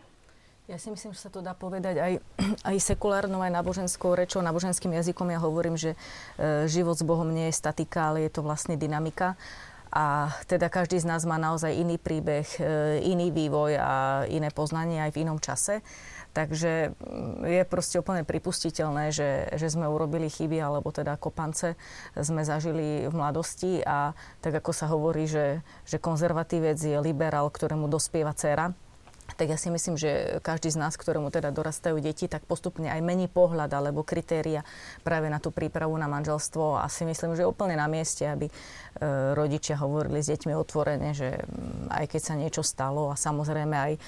[0.67, 2.13] Ja si myslím, že sa to dá povedať aj,
[2.75, 5.31] aj sekulárnou, aj náboženskou rečou, náboženským jazykom.
[5.31, 9.39] Ja hovorím, že e, život s Bohom nie je statika, ale je to vlastne dynamika.
[9.95, 12.63] A teda každý z nás má naozaj iný príbeh, e,
[13.07, 13.93] iný vývoj a
[14.27, 15.87] iné poznanie aj v inom čase.
[16.37, 21.81] Takže mm, je proste úplne pripustiteľné, že, že sme urobili chyby, alebo teda kopance
[22.13, 23.81] sme zažili v mladosti.
[23.81, 24.13] A
[24.45, 28.77] tak ako sa hovorí, že, že konzervatívec je liberál, ktorému dospieva dcera,
[29.35, 33.03] tak ja si myslím, že každý z nás, ktorému teda dorastajú deti, tak postupne aj
[33.03, 34.63] mení pohľad alebo kritéria
[35.03, 36.79] práve na tú prípravu na manželstvo.
[36.79, 38.53] A si myslím, že je úplne na mieste, aby e,
[39.35, 43.93] rodičia hovorili s deťmi otvorene, že mm, aj keď sa niečo stalo a samozrejme aj
[43.97, 44.01] e,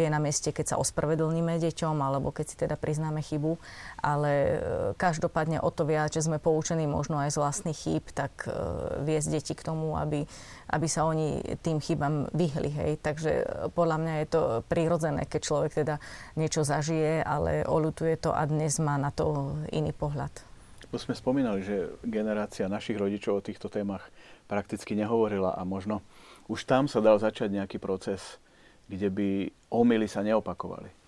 [0.00, 3.58] je na mieste, keď sa ospravedlníme deťom alebo keď si teda priznáme chybu,
[4.04, 4.56] ale e,
[5.00, 8.44] každopádne o to viac, že sme poučení možno aj z vlastných chýb, tak
[9.00, 10.28] viesť deti k tomu, aby
[10.72, 12.70] aby sa oni tým chybám vyhli.
[12.72, 12.92] Hej.
[13.04, 13.32] Takže
[13.76, 16.00] podľa mňa je to prirodzené, keď človek teda
[16.40, 20.32] niečo zažije, ale olutuje to a dnes má na to iný pohľad.
[20.94, 24.06] Už sme spomínali, že generácia našich rodičov o týchto témach
[24.46, 26.00] prakticky nehovorila a možno
[26.46, 28.38] už tam sa dal začať nejaký proces,
[28.86, 29.28] kde by
[29.74, 31.03] omily sa neopakovali.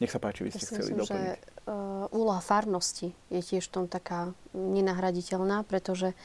[0.00, 1.20] Nech sa páči, vy ste Ja chceli myslím, doplniť.
[1.20, 1.30] že
[1.68, 6.16] uh, úloha farnosti je tiež v tom taká nenahraditeľná, pretože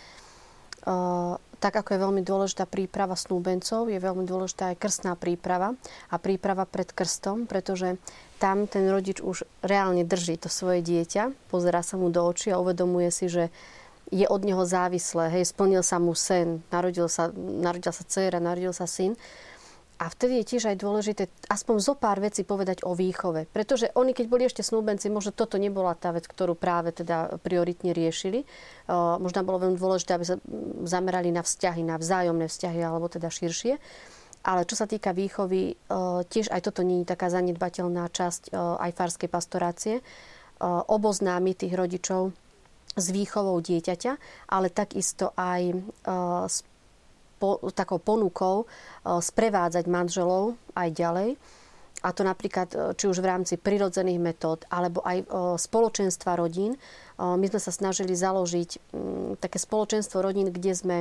[0.87, 5.75] uh, tak ako je veľmi dôležitá príprava snúbencov, je veľmi dôležitá aj krstná príprava
[6.07, 7.99] a príprava pred krstom, pretože
[8.39, 12.61] tam ten rodič už reálne drží to svoje dieťa, pozera sa mu do očí a
[12.61, 13.51] uvedomuje si, že
[14.13, 15.33] je od neho závislé.
[15.33, 19.17] Hej, splnil sa mu sen, narodil sa, narodila sa dcera, narodil sa syn.
[19.95, 23.47] A vtedy je tiež aj dôležité aspoň zo pár vecí povedať o výchove.
[23.47, 27.95] Pretože oni, keď boli ešte snúbenci, možno toto nebola tá vec, ktorú práve teda prioritne
[27.95, 28.43] riešili.
[28.91, 30.35] Možno bolo veľmi dôležité, aby sa
[30.83, 33.79] zamerali na vzťahy, na vzájomné vzťahy, alebo teda širšie.
[34.43, 35.79] Ale čo sa týka výchovy,
[36.27, 39.95] tiež aj toto nie je taká zanedbateľná časť uh, aj farskej pastorácie.
[40.61, 42.35] Oboznámi tých rodičov
[42.95, 44.11] s výchovou dieťaťa,
[44.51, 45.71] ale takisto aj
[46.47, 46.63] s
[47.35, 51.29] po, takou ponukou uh, sprevádzať manželov aj ďalej.
[52.05, 55.25] a to napríklad e, či už v rámci prirodzených metód, alebo aj
[55.57, 56.77] spoločenstva rodín.
[57.17, 58.93] My sme sa snažili založiť
[59.41, 60.97] také spoločenstvo rodín, kde sme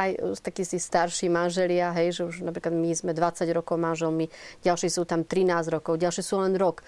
[0.00, 4.32] aj takí si starší manželia, hej, že už napríklad my sme 20 rokov manželmi,
[4.64, 6.80] ďalší sú tam 13 rokov, ďalší sú len rok.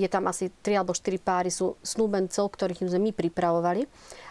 [0.00, 3.84] Je tam asi 3 alebo 4 páry sú snúbencov, ktorých sme my pripravovali.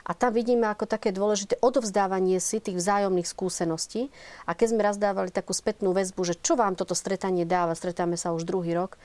[0.10, 4.10] A tam vidíme ako také dôležité odovzdávanie si tých vzájomných skúseností.
[4.50, 8.18] A keď sme raz dávali takú spätnú väzbu, že čo vám toto stretanie dáva, stretáme
[8.18, 8.98] sa už druhý rok,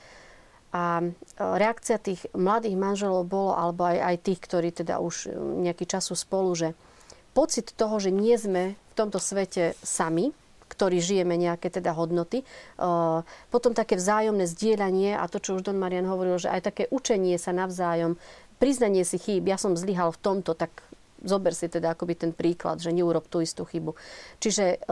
[0.75, 1.07] a
[1.39, 5.31] reakcia tých mladých manželov bolo, alebo aj, aj tých, ktorí teda už
[5.62, 6.75] nejaký čas sú spolu, že
[7.35, 10.30] pocit toho, že nie sme v tomto svete sami,
[10.64, 12.47] ktorí žijeme nejaké teda hodnoty.
[13.51, 17.39] Potom také vzájomné zdieľanie a to, čo už Don Marian hovoril, že aj také učenie
[17.39, 18.18] sa navzájom,
[18.59, 20.70] priznanie si chýb, ja som zlyhal v tomto, tak
[21.22, 23.95] zober si teda akoby ten príklad, že neurob tú istú chybu.
[24.43, 24.82] Čiže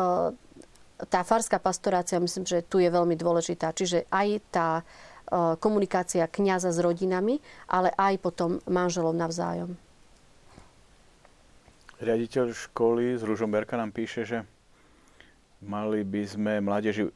[1.02, 3.74] tá farská pastorácia, myslím, že tu je veľmi dôležitá.
[3.74, 4.68] Čiže aj tá
[5.58, 9.74] komunikácia kňaza s rodinami, ale aj potom manželov navzájom.
[12.02, 14.38] Riaditeľ školy z Ružomberka nám píše, že
[15.62, 17.14] mali by sme mládeži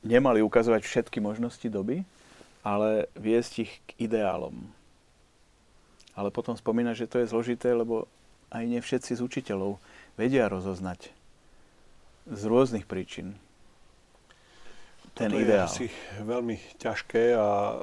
[0.00, 2.00] nemali ukazovať všetky možnosti doby,
[2.64, 4.72] ale viesť ich k ideálom.
[6.16, 8.08] Ale potom spomína, že to je zložité, lebo
[8.48, 9.76] aj nie všetci z učiteľov
[10.16, 11.12] vedia rozoznať
[12.28, 13.36] z rôznych príčin
[15.12, 15.68] ten Toto ideál.
[15.68, 15.86] je asi
[16.24, 17.80] veľmi ťažké a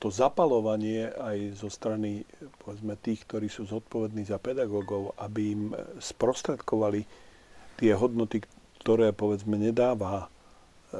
[0.00, 2.24] to zapalovanie aj zo strany
[2.64, 5.62] povedzme, tých, ktorí sú zodpovední za pedagógov, aby im
[6.00, 7.04] sprostredkovali
[7.76, 8.40] tie hodnoty,
[8.80, 10.32] ktoré povedzme nedáva,
[10.88, 10.98] e,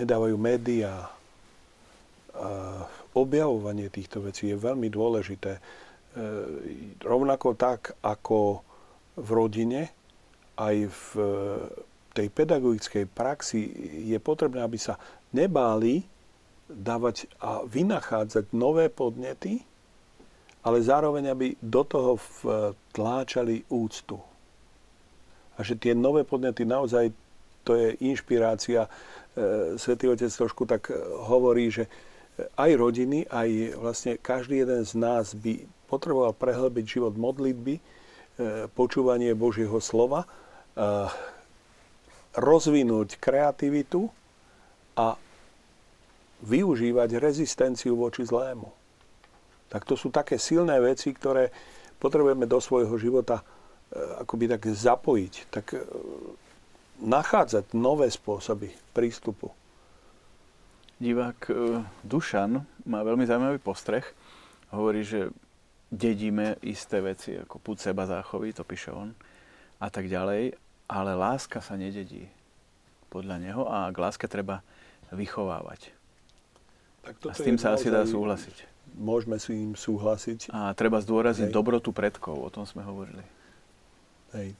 [0.00, 1.12] nedávajú médiá.
[3.14, 5.52] Objavovanie týchto vecí je veľmi dôležité.
[5.54, 5.60] E,
[7.04, 8.64] rovnako tak, ako
[9.20, 9.92] v rodine,
[10.56, 11.06] aj v
[12.14, 13.68] tej pedagogickej praxi
[14.06, 14.96] je potrebné, aby sa
[15.34, 16.13] nebáli
[16.68, 19.60] dávať a vynachádzať nové podnety,
[20.64, 24.16] ale zároveň, aby do toho vtláčali úctu.
[25.54, 27.12] A že tie nové podnety naozaj,
[27.62, 28.88] to je inšpirácia.
[28.88, 28.90] E,
[29.76, 30.88] Svetý Otec trošku tak
[31.28, 31.86] hovorí, že
[32.58, 37.82] aj rodiny, aj vlastne každý jeden z nás by potreboval prehlbiť život modlitby, e,
[38.74, 40.28] počúvanie Božieho slova, e,
[42.34, 44.10] rozvinúť kreativitu
[44.98, 45.14] a
[46.44, 48.68] využívať rezistenciu voči zlému.
[49.72, 51.48] Tak to sú také silné veci, ktoré
[51.96, 53.44] potrebujeme do svojho života e,
[54.20, 55.80] akoby tak zapojiť, tak e,
[57.00, 59.48] nachádzať nové spôsoby prístupu.
[61.00, 61.52] Divák e,
[62.04, 64.04] Dušan má veľmi zaujímavý postreh.
[64.68, 65.32] Hovorí, že
[65.88, 69.16] dedíme isté veci, ako púd seba záchovy, to píše on,
[69.80, 70.54] a tak ďalej,
[70.86, 72.28] ale láska sa nededí
[73.08, 74.60] podľa neho a k láske treba
[75.14, 76.03] vychovávať.
[77.04, 78.56] Tak a s tým sa asi dá súhlasiť.
[78.96, 80.48] Môžeme s tým súhlasiť.
[80.54, 81.54] A treba zdôraziť Hej.
[81.54, 83.22] dobrotu predkov, o tom sme hovorili.
[84.32, 84.56] Hej.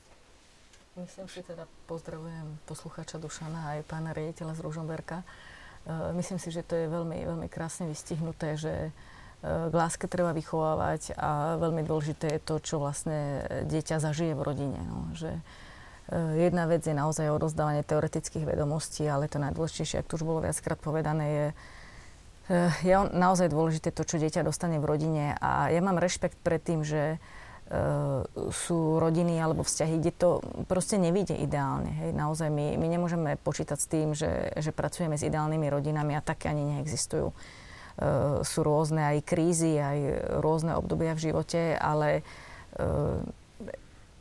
[0.95, 5.27] Myslím si teda, pozdravujem poslucháča Dušana aj pána riaditeľa z Ružomberka.
[5.27, 5.27] E,
[6.15, 8.91] myslím si, že to je veľmi, veľmi krásne vystihnuté, že e,
[9.43, 14.79] k láske treba vychovávať a veľmi dôležité je to, čo vlastne dieťa zažije v rodine.
[14.87, 15.11] No.
[15.19, 15.41] Že e,
[16.47, 20.79] jedna vec je naozaj odozdávanie teoretických vedomostí, ale to najdôležitejšie, ak to už bolo viackrát
[20.79, 21.47] povedané, je
[22.85, 26.85] je naozaj dôležité to, čo dieťa dostane v rodine a ja mám rešpekt pred tým,
[26.85, 28.21] že uh,
[28.53, 31.89] sú rodiny alebo vzťahy, kde to proste nevíde ideálne.
[32.05, 32.11] Hej.
[32.13, 36.53] Naozaj my, my nemôžeme počítať s tým, že, že pracujeme s ideálnymi rodinami a také
[36.53, 37.33] ani neexistujú.
[37.33, 39.99] Uh, sú rôzne aj krízy, aj
[40.45, 42.21] rôzne obdobia v živote, ale
[42.77, 43.25] uh,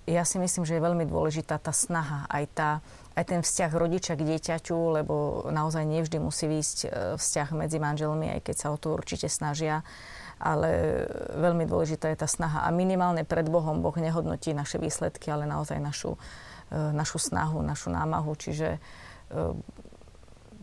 [0.08, 2.70] ja si myslím, že je veľmi dôležitá tá snaha, aj tá,
[3.14, 6.88] aj ten vzťah rodiča k dieťaťu, lebo naozaj nevždy musí výjsť e,
[7.18, 9.86] vzťah medzi manželmi, aj keď sa o to určite snažia.
[10.44, 11.06] Ale
[11.40, 12.66] veľmi dôležitá je tá snaha.
[12.66, 16.18] A minimálne pred Bohom Boh nehodnotí naše výsledky, ale naozaj našu,
[16.74, 18.34] e, našu snahu, našu námahu.
[18.34, 18.80] Čiže e,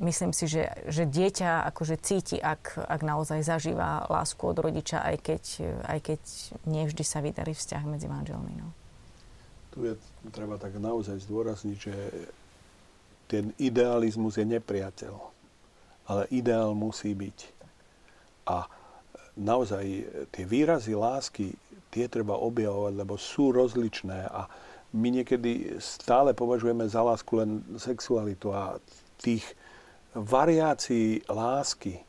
[0.02, 5.16] myslím si, že, že dieťa akože cíti, ak, ak naozaj zažíva lásku od rodiča, aj
[5.22, 5.42] keď,
[5.86, 6.20] aj keď
[6.66, 8.58] nevždy sa vydarí vzťah medzi manželmi.
[8.58, 8.74] No.
[9.70, 9.94] Tu je
[10.34, 11.94] treba tak naozaj zdôrazniť, že
[13.30, 15.14] ten idealizmus je nepriateľ.
[16.10, 17.38] Ale ideál musí byť.
[18.50, 18.66] A
[19.38, 19.84] naozaj
[20.34, 21.54] tie výrazy lásky,
[21.94, 24.50] tie treba objavovať, lebo sú rozličné a
[24.90, 28.82] my niekedy stále považujeme za lásku len sexualitu a
[29.22, 29.46] tých
[30.18, 32.02] variácií lásky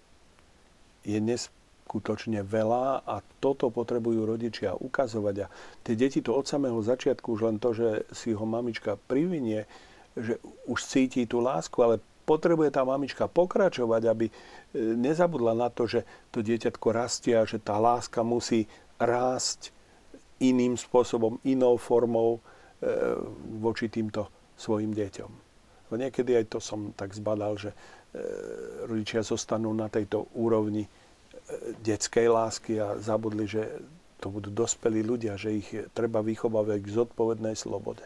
[1.06, 5.36] je neskutočne veľa a toto potrebujú rodičia ukazovať.
[5.46, 5.48] A
[5.86, 9.70] tie deti to od samého začiatku už len to, že si ho mamička privinie,
[10.16, 10.38] že
[10.68, 14.34] už cíti tú lásku, ale potrebuje tá mamička pokračovať, aby e,
[14.78, 18.70] nezabudla na to, že to dieťatko rastie a že tá láska musí
[19.02, 19.74] rásť
[20.42, 22.40] iným spôsobom, inou formou e,
[23.60, 25.32] voči týmto svojim deťom.
[25.92, 27.78] No niekedy aj to som tak zbadal, že e,
[28.88, 30.88] rodičia zostanú na tejto úrovni
[31.84, 33.68] detskej lásky a zabudli, že
[34.24, 38.06] to budú dospelí ľudia, že ich treba vychovávať k zodpovednej slobode.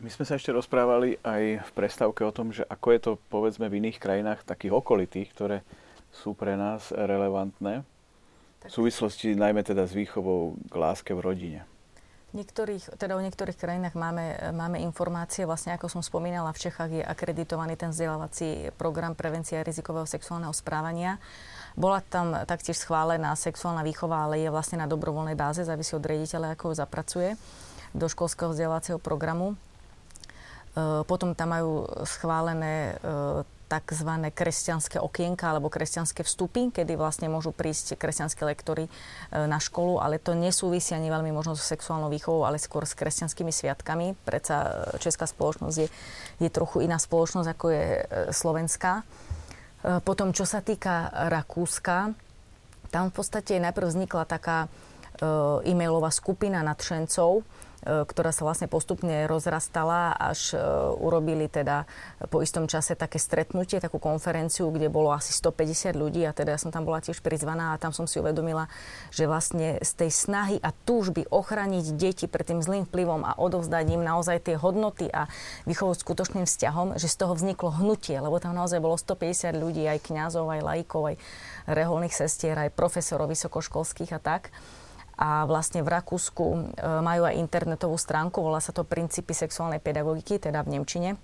[0.00, 3.68] My sme sa ešte rozprávali aj v prestávke o tom, že ako je to povedzme
[3.68, 5.60] v iných krajinách takých okolitých, ktoré
[6.08, 7.84] sú pre nás relevantné.
[8.64, 11.60] V súvislosti najmä teda s výchovou k láske v rodine.
[12.32, 17.04] Niektorých, teda o niektorých krajinách máme, máme informácie, vlastne ako som spomínala, v Čechách je
[17.04, 21.20] akreditovaný ten vzdelávací program prevencia rizikového sexuálneho správania.
[21.76, 26.56] Bola tam taktiež schválená sexuálna výchova, ale je vlastne na dobrovoľnej báze, závisí od riaditeľa,
[26.56, 27.28] ako ho zapracuje
[27.92, 29.60] do školského vzdelávacieho programu.
[30.76, 34.10] E, potom tam majú schválené e, tzv.
[34.34, 38.90] kresťanské okienka alebo kresťanské vstupy, kedy vlastne môžu prísť kresťanské lektory e,
[39.46, 43.54] na školu, ale to nesúvisí ani veľmi možno so sexuálnou výchovou, ale skôr s kresťanskými
[43.54, 44.18] sviatkami.
[44.26, 45.88] Predsa e, česká spoločnosť je,
[46.42, 47.86] je trochu iná spoločnosť, ako je
[48.34, 49.06] slovenská.
[50.04, 52.12] Potom, čo sa týka Rakúska,
[52.92, 54.68] tam v podstate najprv vznikla taká
[55.64, 57.40] e-mailová skupina nadšencov,
[57.80, 60.60] ktorá sa vlastne postupne rozrastala, až e,
[61.00, 61.88] urobili teda
[62.28, 66.60] po istom čase také stretnutie, takú konferenciu, kde bolo asi 150 ľudí a teda ja
[66.60, 68.68] som tam bola tiež prizvaná a tam som si uvedomila,
[69.08, 73.84] že vlastne z tej snahy a túžby ochraniť deti pred tým zlým vplyvom a odovzdať
[73.96, 75.24] im naozaj tie hodnoty a
[75.64, 80.04] vychovať skutočným vzťahom, že z toho vzniklo hnutie, lebo tam naozaj bolo 150 ľudí, aj
[80.04, 81.16] kňazov, aj laikov, aj
[81.64, 84.52] reholných sestier, aj profesorov vysokoškolských a tak
[85.20, 86.60] a vlastne v Rakúsku e,
[87.04, 91.20] majú aj internetovú stránku, volá sa to Princípy sexuálnej pedagogiky, teda v Nemčine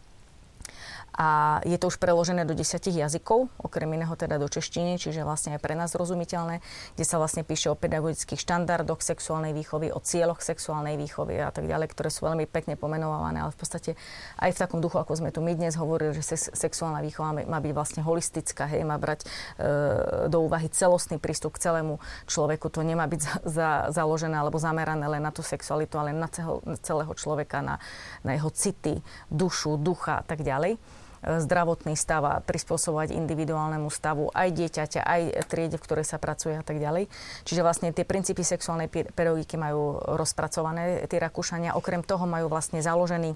[1.17, 5.57] a je to už preložené do desiatich jazykov, okrem iného teda do češtiny, čiže vlastne
[5.57, 6.61] aj pre nás rozumiteľné,
[6.93, 11.65] kde sa vlastne píše o pedagogických štandardoch sexuálnej výchovy, o cieľoch sexuálnej výchovy a tak
[11.73, 13.91] ďalej, ktoré sú veľmi pekne pomenované, ale v podstate
[14.37, 17.73] aj v takom duchu, ako sme tu my dnes hovorili, že sexuálna výchova má byť
[17.73, 21.97] vlastne holistická, hej, má brať e, do úvahy celostný prístup k celému
[22.29, 22.69] človeku.
[22.69, 26.61] To nemá byť za, za, založené alebo zamerané len na tú sexualitu, ale na celého,
[26.85, 27.81] celého človeka, na,
[28.21, 29.01] na jeho city,
[29.33, 30.77] dušu, ducha a tak ďalej
[31.25, 36.65] zdravotný stav a prispôsobovať individuálnemu stavu aj dieťaťa, aj triede, v ktorej sa pracuje a
[36.65, 37.09] tak ďalej.
[37.49, 41.75] Čiže vlastne tie princípy sexuálnej pedagogiky majú rozpracované tie Rakúšania.
[41.79, 43.35] Okrem toho majú vlastne založený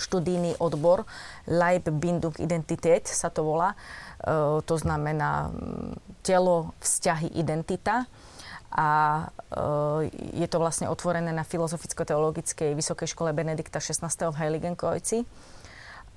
[0.00, 1.04] študijný odbor
[1.90, 3.74] Bindung Identität sa to volá.
[3.74, 5.52] E, to znamená
[6.24, 8.08] telo, vzťahy, identita
[8.70, 8.88] a
[9.50, 14.08] e, je to vlastne otvorené na Filozoficko-teologickej vysokej škole Benedikta XVI.
[14.08, 15.26] v Heiligenkreuzci.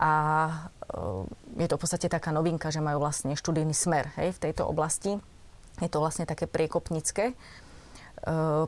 [0.02, 0.12] A
[0.90, 4.66] e, je to v podstate taká novinka, že majú vlastne študijný smer hej, v tejto
[4.66, 5.22] oblasti.
[5.82, 7.34] Je to vlastne také priekopnické.
[7.34, 7.36] E,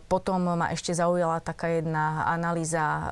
[0.05, 3.05] potom ma ešte zaujala taká jedna analýza e,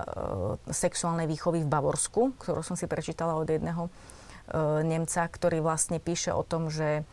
[0.69, 3.89] sexuálnej výchovy v Bavorsku, ktorú som si prečítala od jedného
[4.83, 7.07] Nemca, ktorý vlastne píše o tom, že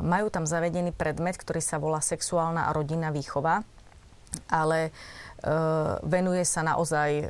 [0.00, 3.60] majú tam zavedený predmet, ktorý sa volá sexuálna a rodinná výchova,
[4.48, 4.88] ale
[6.00, 7.28] venuje sa naozaj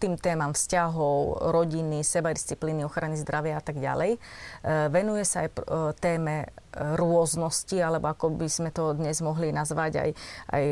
[0.00, 4.16] tým témam vzťahov, rodiny, sebadisciplíny, ochrany zdravia a tak ďalej.
[4.16, 4.18] E,
[4.88, 5.54] venuje sa aj e,
[6.00, 6.46] téme e,
[6.96, 10.10] rôznosti, alebo ako by sme to dnes mohli nazvať aj,
[10.50, 10.64] aj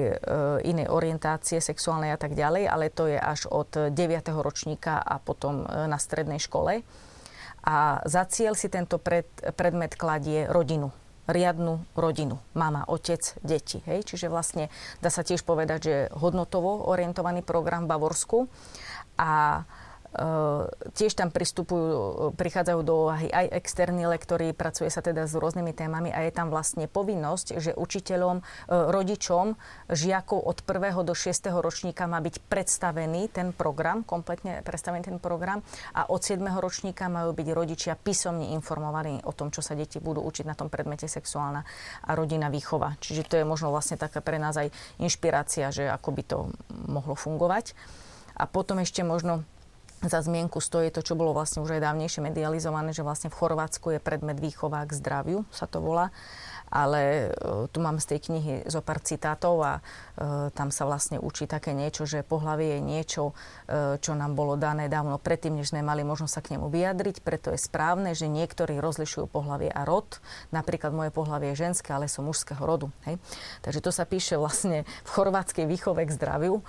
[0.64, 3.92] inej orientácie sexuálnej a tak ďalej, ale to je až od 9.
[4.40, 6.80] ročníka a potom na strednej škole.
[7.62, 10.90] A za cieľ si tento pred, predmet kladie rodinu
[11.30, 12.42] riadnu rodinu.
[12.58, 13.78] Mama, otec, deti.
[13.86, 14.10] Hej?
[14.10, 14.66] Čiže vlastne
[14.98, 18.38] dá sa tiež povedať, že hodnotovo orientovaný program v Bavorsku
[19.18, 19.64] a
[20.12, 25.72] Uh, tiež tam pristupujú, prichádzajú do úvahy aj externí lektory, pracuje sa teda s rôznymi
[25.72, 29.56] témami a je tam vlastne povinnosť, že učiteľom, uh, rodičom,
[29.88, 31.08] žiakov od 1.
[31.08, 31.32] do 6.
[31.56, 35.64] ročníka má byť predstavený ten program, kompletne predstavený ten program
[35.96, 36.44] a od 7.
[36.60, 40.68] ročníka majú byť rodičia písomne informovaní o tom, čo sa deti budú učiť na tom
[40.68, 41.64] predmete sexuálna
[42.04, 43.00] a rodina výchova.
[43.00, 44.68] Čiže to je možno vlastne taká pre nás aj
[45.00, 46.38] inšpirácia, že ako by to
[46.68, 47.72] mohlo fungovať.
[48.36, 49.44] A potom ešte možno
[50.02, 53.94] za zmienku stojí to, čo bolo vlastne už aj dávnejšie medializované, že vlastne v Chorvátsku
[53.94, 56.10] je predmet výchova k zdraviu, sa to volá
[56.72, 61.20] ale uh, tu mám z tej knihy zo pár citátov a uh, tam sa vlastne
[61.20, 65.76] učí také niečo, že pohlavie je niečo, uh, čo nám bolo dané dávno predtým, než
[65.76, 69.84] sme mali možnosť sa k nemu vyjadriť, preto je správne, že niektorí rozlišujú pohlavie a
[69.84, 70.18] rod.
[70.48, 72.88] Napríklad moje pohlavie je ženské, ale som mužského rodu.
[73.04, 73.20] Hej?
[73.60, 76.64] Takže to sa píše vlastne v chorvátskej výchove k zdraviu,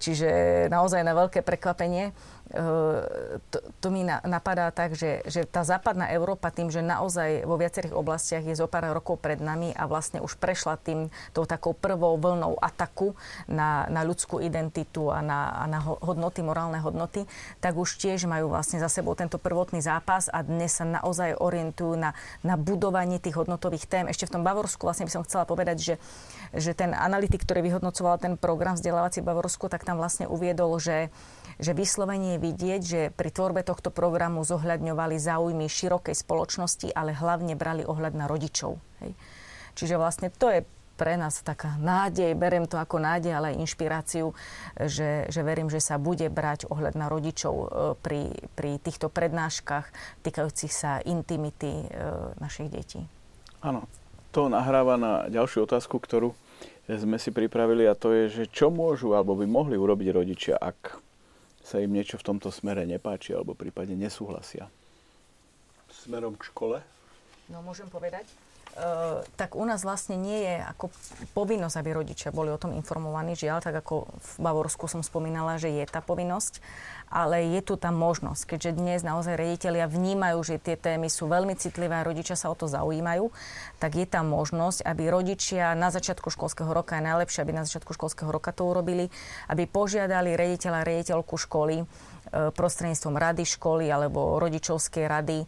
[0.00, 0.28] čiže
[0.72, 2.16] naozaj na veľké prekvapenie
[2.48, 7.60] to, to mi na, napadá tak, že, že tá západná Európa tým, že naozaj vo
[7.60, 11.76] viacerých oblastiach je zo pár rokov pred nami a vlastne už prešla tým tou takou
[11.76, 13.12] prvou vlnou ataku
[13.52, 17.28] na, na ľudskú identitu a na, a na hodnoty, morálne hodnoty,
[17.60, 22.00] tak už tiež majú vlastne za sebou tento prvotný zápas a dnes sa naozaj orientujú
[22.00, 24.04] na, na budovanie tých hodnotových tém.
[24.08, 25.94] Ešte v tom Bavorsku vlastne by som chcela povedať, že,
[26.56, 31.12] že ten analytik, ktorý vyhodnocoval ten program vzdelávací v Bavorsku, tak tam vlastne uviedol, že
[31.58, 37.58] že vyslovene je vidieť, že pri tvorbe tohto programu zohľadňovali záujmy širokej spoločnosti, ale hlavne
[37.58, 38.78] brali ohľad na rodičov.
[39.02, 39.12] Hej.
[39.74, 40.60] Čiže vlastne to je
[40.98, 44.34] pre nás taká nádej, beriem to ako nádej, ale aj inšpiráciu,
[44.74, 47.66] že, že verím, že sa bude brať ohľad na rodičov e,
[48.02, 49.86] pri, pri týchto prednáškach
[50.26, 51.88] týkajúcich sa intimity e,
[52.42, 53.06] našich detí.
[53.62, 53.86] Áno,
[54.34, 56.34] to nahráva na ďalšiu otázku, ktorú
[56.90, 60.98] sme si pripravili a to je, že čo môžu alebo by mohli urobiť rodičia, ak
[61.68, 64.72] sa im niečo v tomto smere nepáči alebo prípadne nesúhlasia?
[65.92, 66.80] Smerom k škole?
[67.52, 68.24] No môžem povedať.
[68.76, 70.92] Uh, tak u nás vlastne nie je ako
[71.34, 73.34] povinnosť, aby rodičia boli o tom informovaní.
[73.34, 76.62] Žiaľ, tak ako v Bavorsku som spomínala, že je tá povinnosť
[77.08, 81.56] ale je tu tá možnosť, keďže dnes naozaj rediteľia vnímajú, že tie témy sú veľmi
[81.56, 83.32] citlivé a rodičia sa o to zaujímajú,
[83.80, 87.96] tak je tam možnosť, aby rodičia na začiatku školského roka, je najlepšie, aby na začiatku
[87.96, 89.08] školského roka to urobili,
[89.48, 91.84] aby požiadali rediteľa rediteľku školy, e,
[92.32, 95.46] prostredníctvom rady školy alebo rodičovskej rady, e,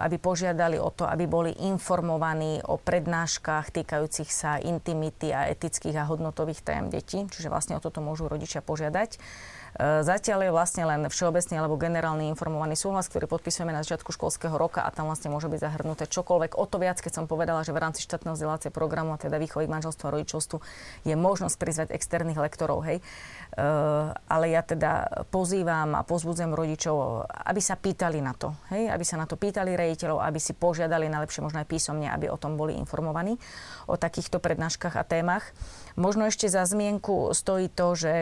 [0.00, 6.08] aby požiadali o to, aby boli informovaní o prednáškach týkajúcich sa intimity a etických a
[6.08, 7.24] hodnotových tém detí.
[7.24, 9.16] Čiže vlastne o toto môžu rodičia požiadať.
[9.74, 14.54] E, zatiaľ je vlastne len všeobecný alebo generálny informovaný súhlas, ktorý podpisujeme na začiatku školského
[14.54, 16.54] roka a tam vlastne môže byť zahrnuté čokoľvek.
[16.54, 19.66] O to viac, keď som povedala, že v rámci štátneho vzdelávacieho programu, a teda výchovy
[19.66, 20.56] k manželstvu a rodičovstvu,
[21.02, 22.86] je možnosť prizvať externých lektorov.
[22.86, 23.02] Hej.
[23.54, 28.54] Uh, ale ja teda pozývam a pozbudzujem rodičov, aby sa pýtali na to.
[28.70, 28.90] Hej?
[28.90, 32.38] Aby sa na to pýtali rejiteľov, aby si požiadali najlepšie možno aj písomne, aby o
[32.38, 33.38] tom boli informovaní
[33.86, 35.54] o takýchto prednáškach a témach.
[35.94, 38.12] Možno ešte za zmienku stojí to, že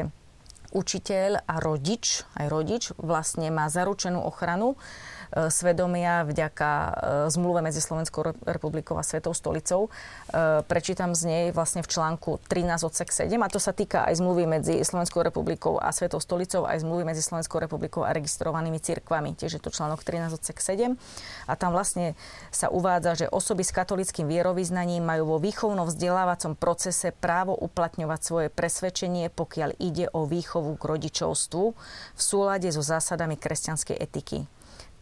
[0.72, 4.80] učiteľ a rodič, aj rodič vlastne má zaručenú ochranu
[5.48, 6.90] svedomia vďaka e,
[7.32, 9.88] zmluve medzi Slovenskou republikou a Svetou stolicou.
[9.88, 14.20] E, prečítam z nej vlastne v článku 13 odsek 7 a to sa týka aj
[14.20, 19.32] zmluvy medzi Slovenskou republikou a Svetou stolicou, aj zmluvy medzi Slovenskou republikou a registrovanými cirkvami.
[19.32, 21.00] Tiež je to článok 13 odsek 7
[21.48, 22.12] a tam vlastne
[22.52, 28.48] sa uvádza, že osoby s katolickým vierovýznaním majú vo výchovnom vzdelávacom procese právo uplatňovať svoje
[28.52, 31.64] presvedčenie, pokiaľ ide o výchovu k rodičovstvu
[32.12, 34.44] v súlade so zásadami kresťanskej etiky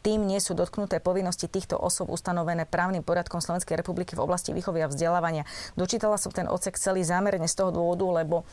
[0.00, 4.84] tým nie sú dotknuté povinnosti týchto osob ustanovené právnym poriadkom Slovenskej republiky v oblasti výchovy
[4.84, 5.44] a vzdelávania.
[5.76, 8.48] Dočítala som ten odsek celý zámerne z toho dôvodu, lebo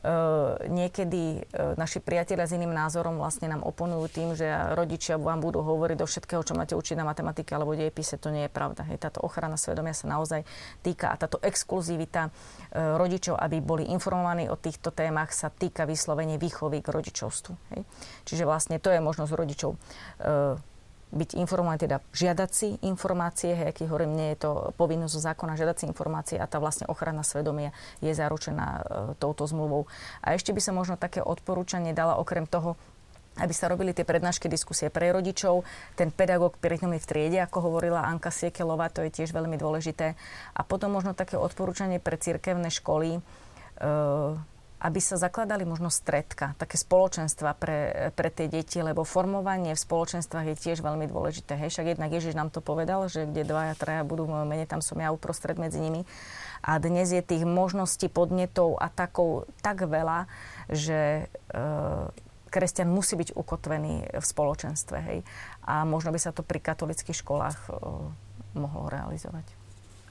[0.00, 5.44] Uh, niekedy uh, naši priatelia s iným názorom vlastne nám oponujú tým, že rodičia vám
[5.44, 8.16] budú hovoriť do všetkého, čo máte učiť na matematike alebo dejepise.
[8.16, 8.88] To nie je pravda.
[8.88, 10.48] Hej, táto ochrana svedomia sa naozaj
[10.80, 16.40] týka a táto exkluzivita uh, rodičov, aby boli informovaní o týchto témach, sa týka vyslovene
[16.40, 17.52] výchovy k rodičovstvu.
[17.76, 17.84] Hej.
[18.24, 19.76] Čiže vlastne to je možnosť rodičov
[21.10, 25.58] byť informovaný, teda žiadať si informácie, hej, aký hovorím, nie je to povinnosť zo zákona
[25.58, 28.82] žiadať si informácie a tá vlastne ochrana svedomia je zaručená e,
[29.18, 29.90] touto zmluvou.
[30.22, 32.78] A ešte by som možno také odporúčanie dala okrem toho,
[33.38, 35.62] aby sa robili tie prednášky, diskusie pre rodičov.
[35.98, 40.14] Ten pedagóg prítomný v triede, ako hovorila Anka Siekelová, to je tiež veľmi dôležité.
[40.54, 43.20] A potom možno také odporúčanie pre cirkevné školy, e,
[44.80, 47.78] aby sa zakladali možno stredka, také spoločenstva pre,
[48.16, 51.52] pre tie deti, lebo formovanie v spoločenstvách je tiež veľmi dôležité.
[51.60, 54.80] Hej, však jednak Ježiš nám to povedal, že kde dvaja, traja budú v mene, tam
[54.80, 56.08] som ja uprostred medzi nimi.
[56.64, 60.24] A dnes je tých možností, podnetov a takov tak veľa,
[60.72, 61.62] že e,
[62.48, 64.96] kresťan musí byť ukotvený v spoločenstve.
[65.12, 65.18] Hej.
[65.68, 67.70] A možno by sa to pri katolických školách e,
[68.56, 69.44] mohlo realizovať.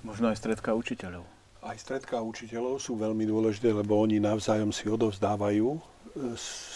[0.06, 1.39] Možno aj stredka učiteľov.
[1.60, 5.80] Aj stredká učiteľov sú veľmi dôležité, lebo oni navzájom si odovzdávajú e,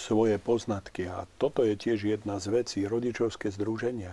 [0.04, 1.08] svoje poznatky.
[1.08, 4.12] A toto je tiež jedna z vecí, rodičovské združenia.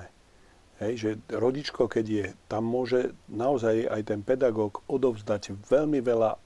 [0.79, 6.39] Hej, že rodičko, keď je, tam môže naozaj aj ten pedagóg odovzdať veľmi veľa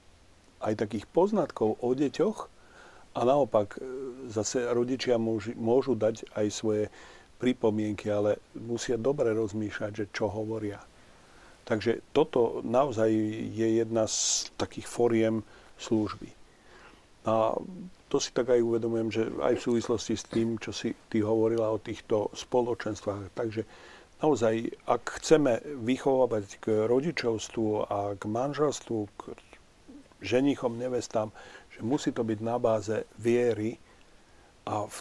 [0.65, 2.49] aj takých poznatkov o deťoch
[3.13, 3.79] a naopak e,
[4.33, 6.83] zase rodičia môžu, môžu dať aj svoje
[7.37, 10.81] pripomienky, ale musia dobre rozmýšľať, že čo hovoria.
[11.65, 13.09] Takže toto naozaj
[13.57, 15.41] je jedna z takých foriem
[15.81, 16.29] služby.
[17.25, 17.57] A
[18.05, 21.73] to si tak aj uvedomujem, že aj v súvislosti s tým, čo si ty hovorila
[21.73, 23.33] o týchto spoločenstvách.
[23.33, 23.65] Takže
[24.21, 29.21] naozaj, ak chceme vychovávať k rodičovstvu a k manželstvu, k
[30.21, 31.33] ženichom, nevestám,
[31.73, 33.81] že musí to byť na báze viery
[34.69, 34.99] a v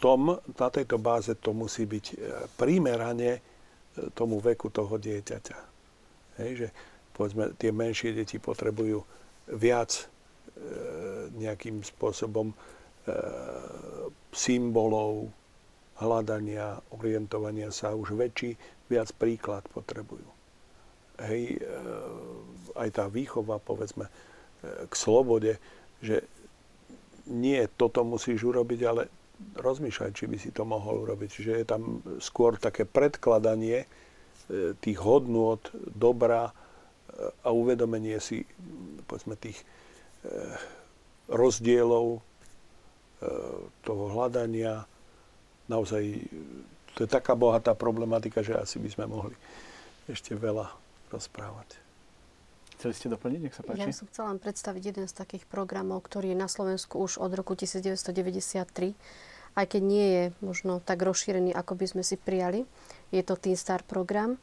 [0.00, 2.06] tom, na tejto báze to musí byť
[2.56, 3.44] primerane
[4.16, 5.77] tomu veku toho dieťaťa.
[6.38, 6.68] Hej, že
[7.12, 9.02] povedzme, tie menšie deti potrebujú
[9.58, 10.02] viac e,
[11.34, 12.56] nejakým spôsobom e,
[14.30, 15.30] symbolov,
[15.98, 17.98] hľadania, orientovania sa.
[17.98, 18.54] Už väčší
[18.86, 20.26] viac príklad potrebujú.
[21.18, 21.66] Hej, e,
[22.78, 24.12] aj tá výchova, povedzme, e,
[24.86, 25.58] k slobode,
[25.98, 26.22] že
[27.28, 29.02] nie toto musíš urobiť, ale
[29.58, 31.28] rozmýšľaj, či by si to mohol urobiť.
[31.28, 33.84] Čiže je tam skôr také predkladanie
[34.80, 35.60] tých hodnôt,
[35.92, 36.52] dobra
[37.44, 38.44] a uvedomenie si
[39.08, 39.60] povedzme, tých
[41.28, 42.24] rozdielov,
[43.82, 44.86] toho hľadania.
[45.66, 46.02] Naozaj
[46.94, 49.36] to je taká bohatá problematika, že asi by sme mohli
[50.06, 50.70] ešte veľa
[51.10, 51.76] rozprávať.
[52.78, 53.40] Chceli ste doplniť?
[53.42, 53.82] Nech sa páči.
[53.82, 57.34] Ja som chcela len predstaviť jeden z takých programov, ktorý je na Slovensku už od
[57.34, 58.94] roku 1993,
[59.58, 62.62] aj keď nie je možno tak rozšírený, ako by sme si prijali.
[63.10, 64.38] Je to Teen Star program.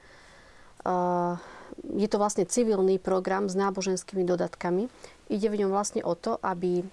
[1.96, 4.92] Je to vlastne civilný program s náboženskými dodatkami.
[5.32, 6.84] Ide v ňom vlastne o to, aby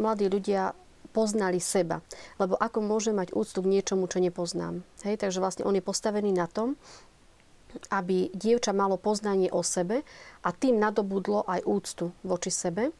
[0.00, 0.72] mladí ľudia
[1.12, 2.00] poznali seba.
[2.40, 4.80] Lebo ako môže mať úctu k niečomu, čo nepoznám.
[5.04, 6.80] Hej, takže vlastne on je postavený na tom,
[7.92, 10.00] aby dievča malo poznanie o sebe
[10.40, 12.96] a tým nadobudlo aj úctu voči sebe.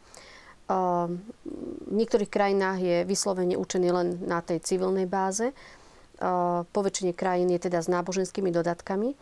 [0.69, 5.57] V niektorých krajinách je vyslovene učený len na tej civilnej báze.
[6.69, 9.17] Po väčšine krajín je teda s náboženskými dodatkami.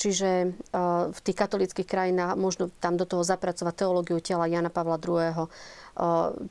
[0.00, 0.56] Čiže
[1.12, 5.46] v tých katolických krajinách možno tam do toho zapracovať teológiu tela Jana Pavla II.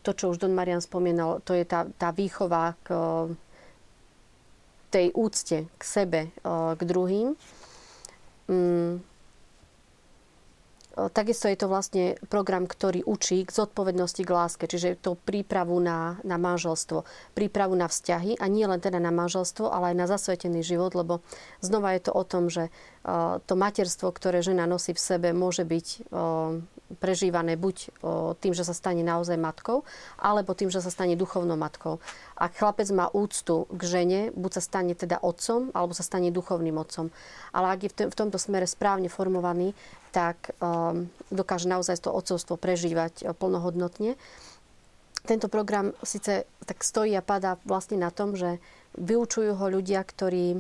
[0.06, 2.94] To, čo už Don Marian spomínal, to je tá, tá výchova k
[4.94, 7.34] tej úcte k sebe, k druhým.
[10.90, 16.18] Takisto je to vlastne program, ktorý učí k zodpovednosti k láske, čiže to prípravu na,
[16.26, 17.06] na manželstvo,
[17.38, 21.22] prípravu na vzťahy a nie len teda na manželstvo, ale aj na zasvetený život, lebo
[21.62, 22.74] znova je to o tom, že
[23.46, 26.12] to materstvo, ktoré žena nosí v sebe, môže byť
[26.98, 27.94] prežívané buď
[28.42, 29.86] tým, že sa stane naozaj matkou,
[30.18, 32.02] alebo tým, že sa stane duchovnou matkou.
[32.34, 36.76] Ak chlapec má úctu k žene, buď sa stane teda otcom, alebo sa stane duchovným
[36.82, 37.14] otcom.
[37.54, 39.78] Ale ak je v tomto smere správne formovaný,
[40.10, 40.50] tak
[41.30, 44.18] dokáže naozaj to otcovstvo prežívať plnohodnotne.
[45.30, 48.58] Tento program síce tak stojí a padá vlastne na tom, že
[48.98, 50.58] vyučujú ho ľudia, ktorí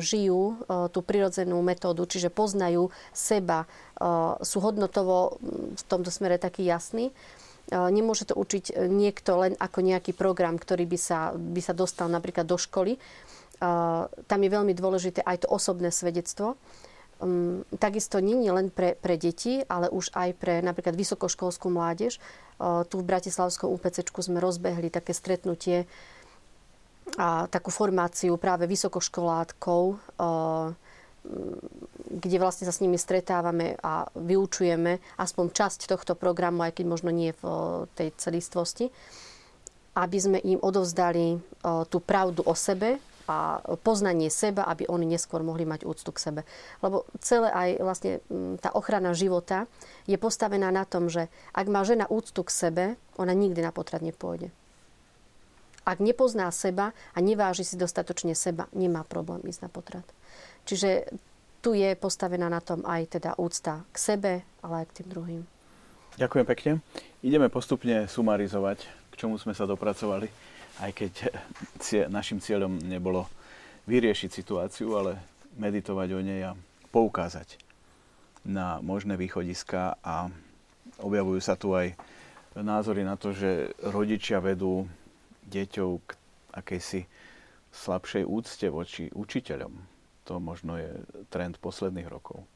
[0.00, 0.60] žijú
[0.92, 3.64] tú prirodzenú metódu, čiže poznajú seba,
[4.44, 5.40] sú hodnotovo
[5.72, 7.16] v tomto smere taký jasný.
[7.72, 12.44] Nemôže to učiť niekto len ako nejaký program, ktorý by sa, by sa dostal napríklad
[12.44, 13.00] do školy.
[14.28, 16.60] Tam je veľmi dôležité aj to osobné svedectvo.
[17.22, 22.18] Um, takisto nie je len pre, pre deti, ale už aj pre napríklad vysokoškolskú mládež.
[22.60, 25.86] Tu v Bratislavskom UPC sme rozbehli také stretnutie
[27.14, 30.00] a takú formáciu práve vysokoškolátkov,
[32.04, 37.08] kde vlastne sa s nimi stretávame a vyučujeme aspoň časť tohto programu, aj keď možno
[37.12, 37.44] nie v
[37.96, 38.92] tej celistvosti,
[39.94, 41.38] aby sme im odovzdali
[41.88, 46.40] tú pravdu o sebe a poznanie seba, aby oni neskôr mohli mať úctu k sebe.
[46.84, 48.12] Lebo celé aj vlastne
[48.60, 49.64] tá ochrana života
[50.04, 52.84] je postavená na tom, že ak má žena úctu k sebe,
[53.16, 54.52] ona nikdy na potrat nepôjde.
[55.84, 60.06] Ak nepozná seba a neváži si dostatočne seba, nemá problém ísť na potrat.
[60.64, 61.12] Čiže
[61.60, 64.32] tu je postavená na tom aj teda úcta k sebe,
[64.64, 65.42] ale aj k tým druhým.
[66.16, 66.72] Ďakujem pekne.
[67.20, 70.28] Ideme postupne sumarizovať, k čomu sme sa dopracovali,
[70.80, 71.12] aj keď
[72.08, 73.28] našim cieľom nebolo
[73.84, 75.20] vyriešiť situáciu, ale
[75.60, 76.56] meditovať o nej a
[76.92, 77.60] poukázať
[78.44, 80.28] na možné východiska a
[81.00, 81.96] objavujú sa tu aj
[82.54, 84.84] názory na to, že rodičia vedú
[85.48, 86.10] deťov k
[86.54, 87.02] akejsi
[87.74, 89.72] slabšej úcte voči učiteľom.
[90.30, 92.46] To možno je trend posledných rokov.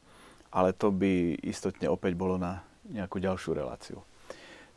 [0.55, 4.01] Ale to by istotne opäť bolo na nejakú ďalšiu reláciu.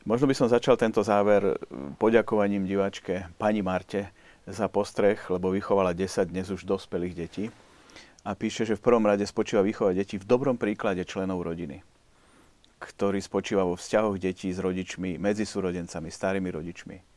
[0.03, 1.61] Možno by som začal tento záver
[2.01, 4.09] poďakovaním diváčke pani Marte
[4.49, 7.45] za postreh, lebo vychovala 10 dnes už dospelých detí.
[8.25, 11.85] A píše, že v prvom rade spočíva výchova detí v dobrom príklade členov rodiny,
[12.81, 17.10] ktorý spočíva vo vzťahoch detí s rodičmi, medzi súrodencami, starými rodičmi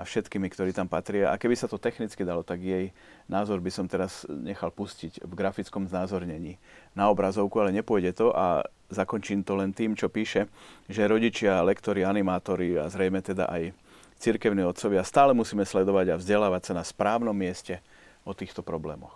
[0.00, 1.28] a všetkými, ktorí tam patria.
[1.28, 2.88] A keby sa to technicky dalo, tak jej
[3.28, 6.56] názor by som teraz nechal pustiť v grafickom znázornení
[6.96, 10.48] na obrazovku, ale nepôjde to a zakončím to len tým, čo píše,
[10.88, 13.76] že rodičia, lektori, animátori a zrejme teda aj
[14.16, 17.84] cirkevní otcovia stále musíme sledovať a vzdelávať sa na správnom mieste
[18.24, 19.12] o týchto problémoch.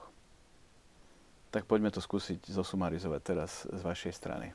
[1.48, 4.52] Tak poďme to skúsiť zosumarizovať teraz z vašej strany.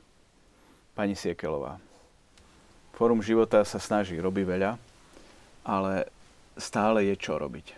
[0.94, 1.80] Pani Siekelová,
[3.00, 4.76] Fórum života sa snaží, robí veľa,
[5.64, 6.04] ale
[6.56, 7.76] stále je čo robiť.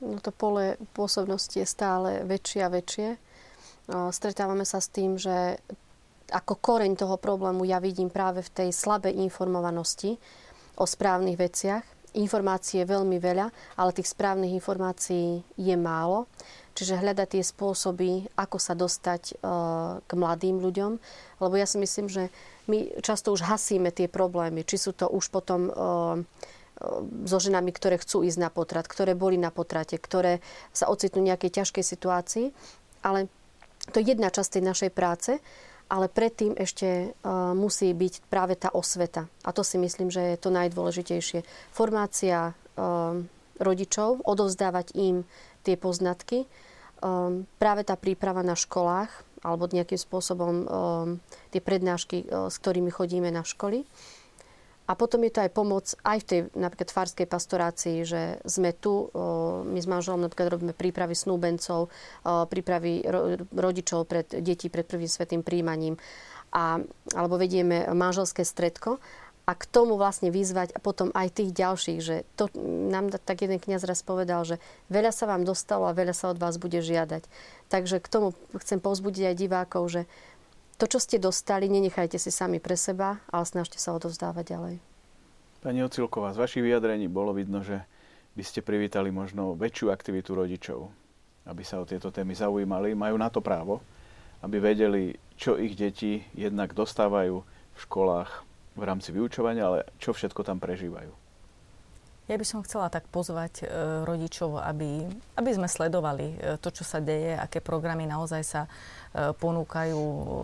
[0.00, 3.08] no to pole pôsobnosti je stále väčšie a väčšie.
[3.88, 5.58] Stretávame sa s tým, že
[6.28, 10.20] ako koreň toho problému ja vidím práve v tej slabej informovanosti
[10.76, 11.84] o správnych veciach.
[12.12, 13.48] Informácií je veľmi veľa,
[13.80, 16.28] ale tých správnych informácií je málo.
[16.76, 19.40] Čiže hľadať tie spôsoby, ako sa dostať
[20.04, 20.92] k mladým ľuďom.
[21.40, 22.28] Lebo ja si myslím, že
[22.68, 24.62] my často už hasíme tie problémy.
[24.68, 25.72] Či sú to už potom
[27.26, 30.38] so ženami, ktoré chcú ísť na potrat, ktoré boli na potrate, ktoré
[30.70, 32.46] sa ocitnú v nejakej ťažkej situácii.
[33.02, 33.26] Ale
[33.90, 35.32] to je jedna časť tej našej práce,
[35.88, 39.26] ale predtým ešte uh, musí byť práve tá osveta.
[39.42, 41.42] A to si myslím, že je to najdôležitejšie.
[41.72, 43.16] Formácia uh,
[43.58, 45.24] rodičov, odovzdávať im
[45.64, 46.44] tie poznatky,
[47.00, 50.66] um, práve tá príprava na školách, alebo nejakým spôsobom
[51.54, 53.86] tie prednášky, s ktorými chodíme na školy.
[54.88, 59.12] A potom je to aj pomoc aj v tej napríklad farskej pastorácii, že sme tu,
[59.68, 61.92] my s manželom napríklad robíme prípravy snúbencov,
[62.24, 63.04] prípravy
[63.52, 66.00] rodičov pred detí pred prvým svetým príjmaním,
[66.56, 66.80] a,
[67.12, 68.96] alebo vedieme manželské stredko
[69.48, 72.52] a k tomu vlastne vyzvať a potom aj tých ďalších, že to
[72.92, 74.60] nám tak jeden kniaz raz povedal, že
[74.92, 77.24] veľa sa vám dostalo a veľa sa od vás bude žiadať.
[77.72, 80.02] Takže k tomu chcem povzbudiť aj divákov, že
[80.78, 84.74] to, čo ste dostali, nenechajte si sami pre seba, ale snažte sa odovzdávať ďalej.
[85.58, 87.82] Pani Ocilková, z vašich vyjadrení bolo vidno, že
[88.38, 90.86] by ste privítali možno väčšiu aktivitu rodičov,
[91.50, 92.94] aby sa o tieto témy zaujímali.
[92.94, 93.82] Majú na to právo,
[94.46, 98.46] aby vedeli, čo ich deti jednak dostávajú v školách
[98.78, 101.10] v rámci vyučovania, ale čo všetko tam prežívajú.
[102.28, 105.08] Ja by som chcela tak pozvať e, rodičov, aby,
[105.40, 110.02] aby sme sledovali e, to, čo sa deje, aké programy naozaj sa e, ponúkajú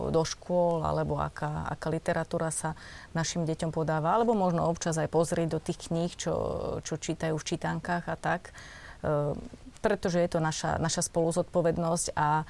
[0.08, 2.72] do škôl, alebo aká, aká literatúra sa
[3.12, 6.34] našim deťom podáva, alebo možno občas aj pozrieť do tých kníh, čo,
[6.80, 8.50] čo čítajú v čítankách a tak
[9.84, 12.48] pretože je to naša, naša spoluzodpovednosť a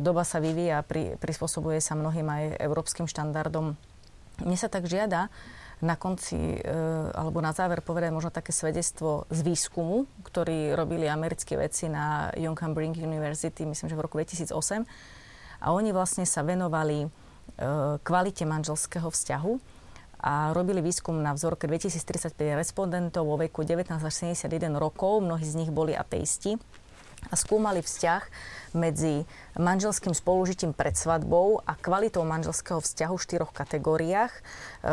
[0.00, 3.76] doba sa vyvíja, pri, prispôsobuje sa mnohým aj európskym štandardom.
[4.40, 5.28] Mne sa tak žiada,
[5.80, 6.60] na konci e,
[7.16, 12.56] alebo na záver povedať možno také svedectvo z výskumu, ktorý robili americké vedci na Young
[13.00, 14.52] University, myslím, že v roku 2008.
[15.60, 17.08] A oni vlastne sa venovali e,
[18.04, 19.52] kvalite manželského vzťahu
[20.20, 25.24] a robili výskum na vzorke 2035 respondentov vo veku 19 až 71 rokov.
[25.24, 26.60] Mnohí z nich boli ateisti
[27.28, 28.22] a skúmali vzťah
[28.72, 29.26] medzi
[29.58, 34.32] manželským spolužitím pred svadbou a kvalitou manželského vzťahu v štyroch kategóriách.
[34.32, 34.40] E,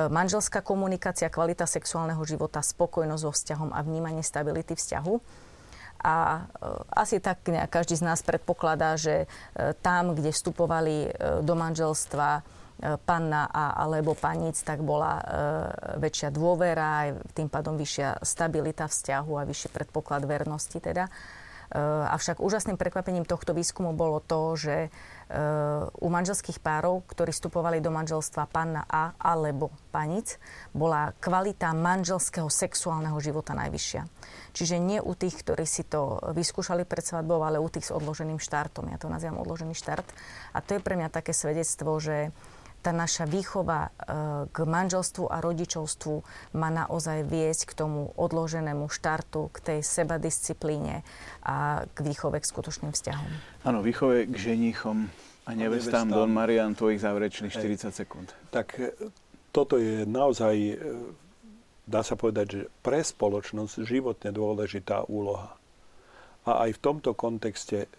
[0.09, 5.15] manželská komunikácia, kvalita sexuálneho života, spokojnosť so vzťahom a vnímanie stability vzťahu.
[6.03, 6.41] A e,
[6.93, 12.43] asi tak každý z nás predpokladá, že e, tam, kde vstupovali do manželstva
[12.77, 15.23] panna a, alebo panic, tak bola e,
[15.97, 21.09] väčšia dôvera, aj tým pádom vyššia stabilita vzťahu a vyšší predpoklad vernosti teda.
[21.67, 24.91] Eh, avšak úžasným prekvapením tohto výskumu bolo to, že eh,
[25.99, 30.39] u manželských párov, ktorí vstupovali do manželstva panna A alebo panic,
[30.71, 34.07] bola kvalita manželského sexuálneho života najvyššia.
[34.55, 38.39] Čiže nie u tých, ktorí si to vyskúšali pred svadbou, ale u tých s odloženým
[38.39, 38.87] štartom.
[38.87, 40.07] Ja to nazývam odložený štart.
[40.55, 42.31] A to je pre mňa také svedectvo, že
[42.87, 46.15] tá naša výchova e, k manželstvu a rodičovstvu
[46.55, 51.03] má naozaj viesť k tomu odloženému štartu, k tej sebadisciplíne
[51.43, 53.31] a k výchove k skutočným vzťahom.
[53.67, 55.11] Áno, výchove k ženichom
[55.43, 56.07] a nevestám.
[56.07, 58.31] Don Marian, tvojich záverečných 40 sekúnd.
[58.55, 58.95] Tak e,
[59.51, 60.75] toto je naozaj, e,
[61.83, 65.59] dá sa povedať, že pre spoločnosť životne dôležitá úloha.
[66.47, 67.91] A aj v tomto kontexte,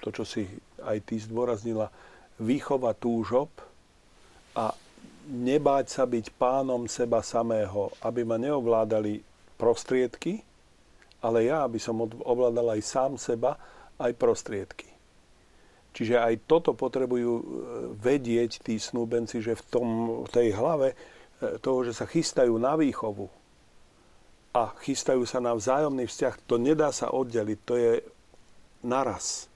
[0.00, 0.48] to, čo si
[0.80, 1.92] aj ty zdôraznila,
[2.40, 3.52] výchova túžob,
[4.56, 4.74] a
[5.30, 9.22] nebáť sa byť pánom seba samého, aby ma neovládali
[9.54, 10.42] prostriedky,
[11.20, 13.60] ale ja, aby som ovládal aj sám seba,
[14.00, 14.88] aj prostriedky.
[15.90, 17.44] Čiže aj toto potrebujú e,
[17.98, 19.88] vedieť tí snúbenci, že v, tom,
[20.24, 20.96] v tej hlave e,
[21.58, 23.26] toho, že sa chystajú na výchovu
[24.54, 27.92] a chystajú sa na vzájomný vzťah, to nedá sa oddeliť, to je
[28.86, 29.50] naraz.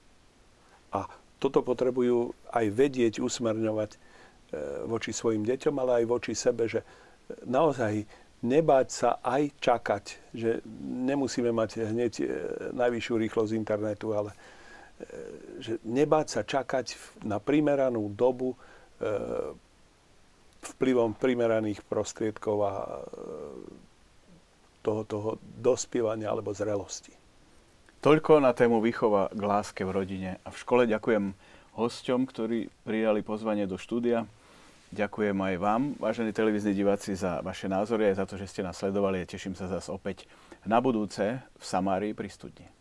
[0.91, 1.07] A
[1.39, 3.99] toto potrebujú aj vedieť, usmerňovať
[4.85, 6.85] voči svojim deťom, ale aj voči sebe, že
[7.45, 8.05] naozaj
[8.45, 10.05] nebáť sa aj čakať,
[10.35, 12.25] že nemusíme mať hneď e,
[12.77, 14.37] najvyššiu rýchlosť internetu, ale e,
[15.57, 16.95] že nebáť sa čakať
[17.25, 18.53] na primeranú dobu
[20.65, 22.73] vplyvom primeraných prostriedkov a
[24.79, 27.11] toho, toho dospievania alebo zrelosti.
[27.99, 30.85] Toľko na tému výchova k láske v rodine a v škole.
[30.85, 31.33] Ďakujem
[31.75, 34.27] hosťom, ktorí prijali pozvanie do štúdia.
[34.95, 38.79] Ďakujem aj vám, vážení televízni diváci, za vaše názory aj za to, že ste nás
[38.79, 40.23] sledovali a teším sa zase opäť
[40.63, 42.74] na budúce v Samárii pri studni.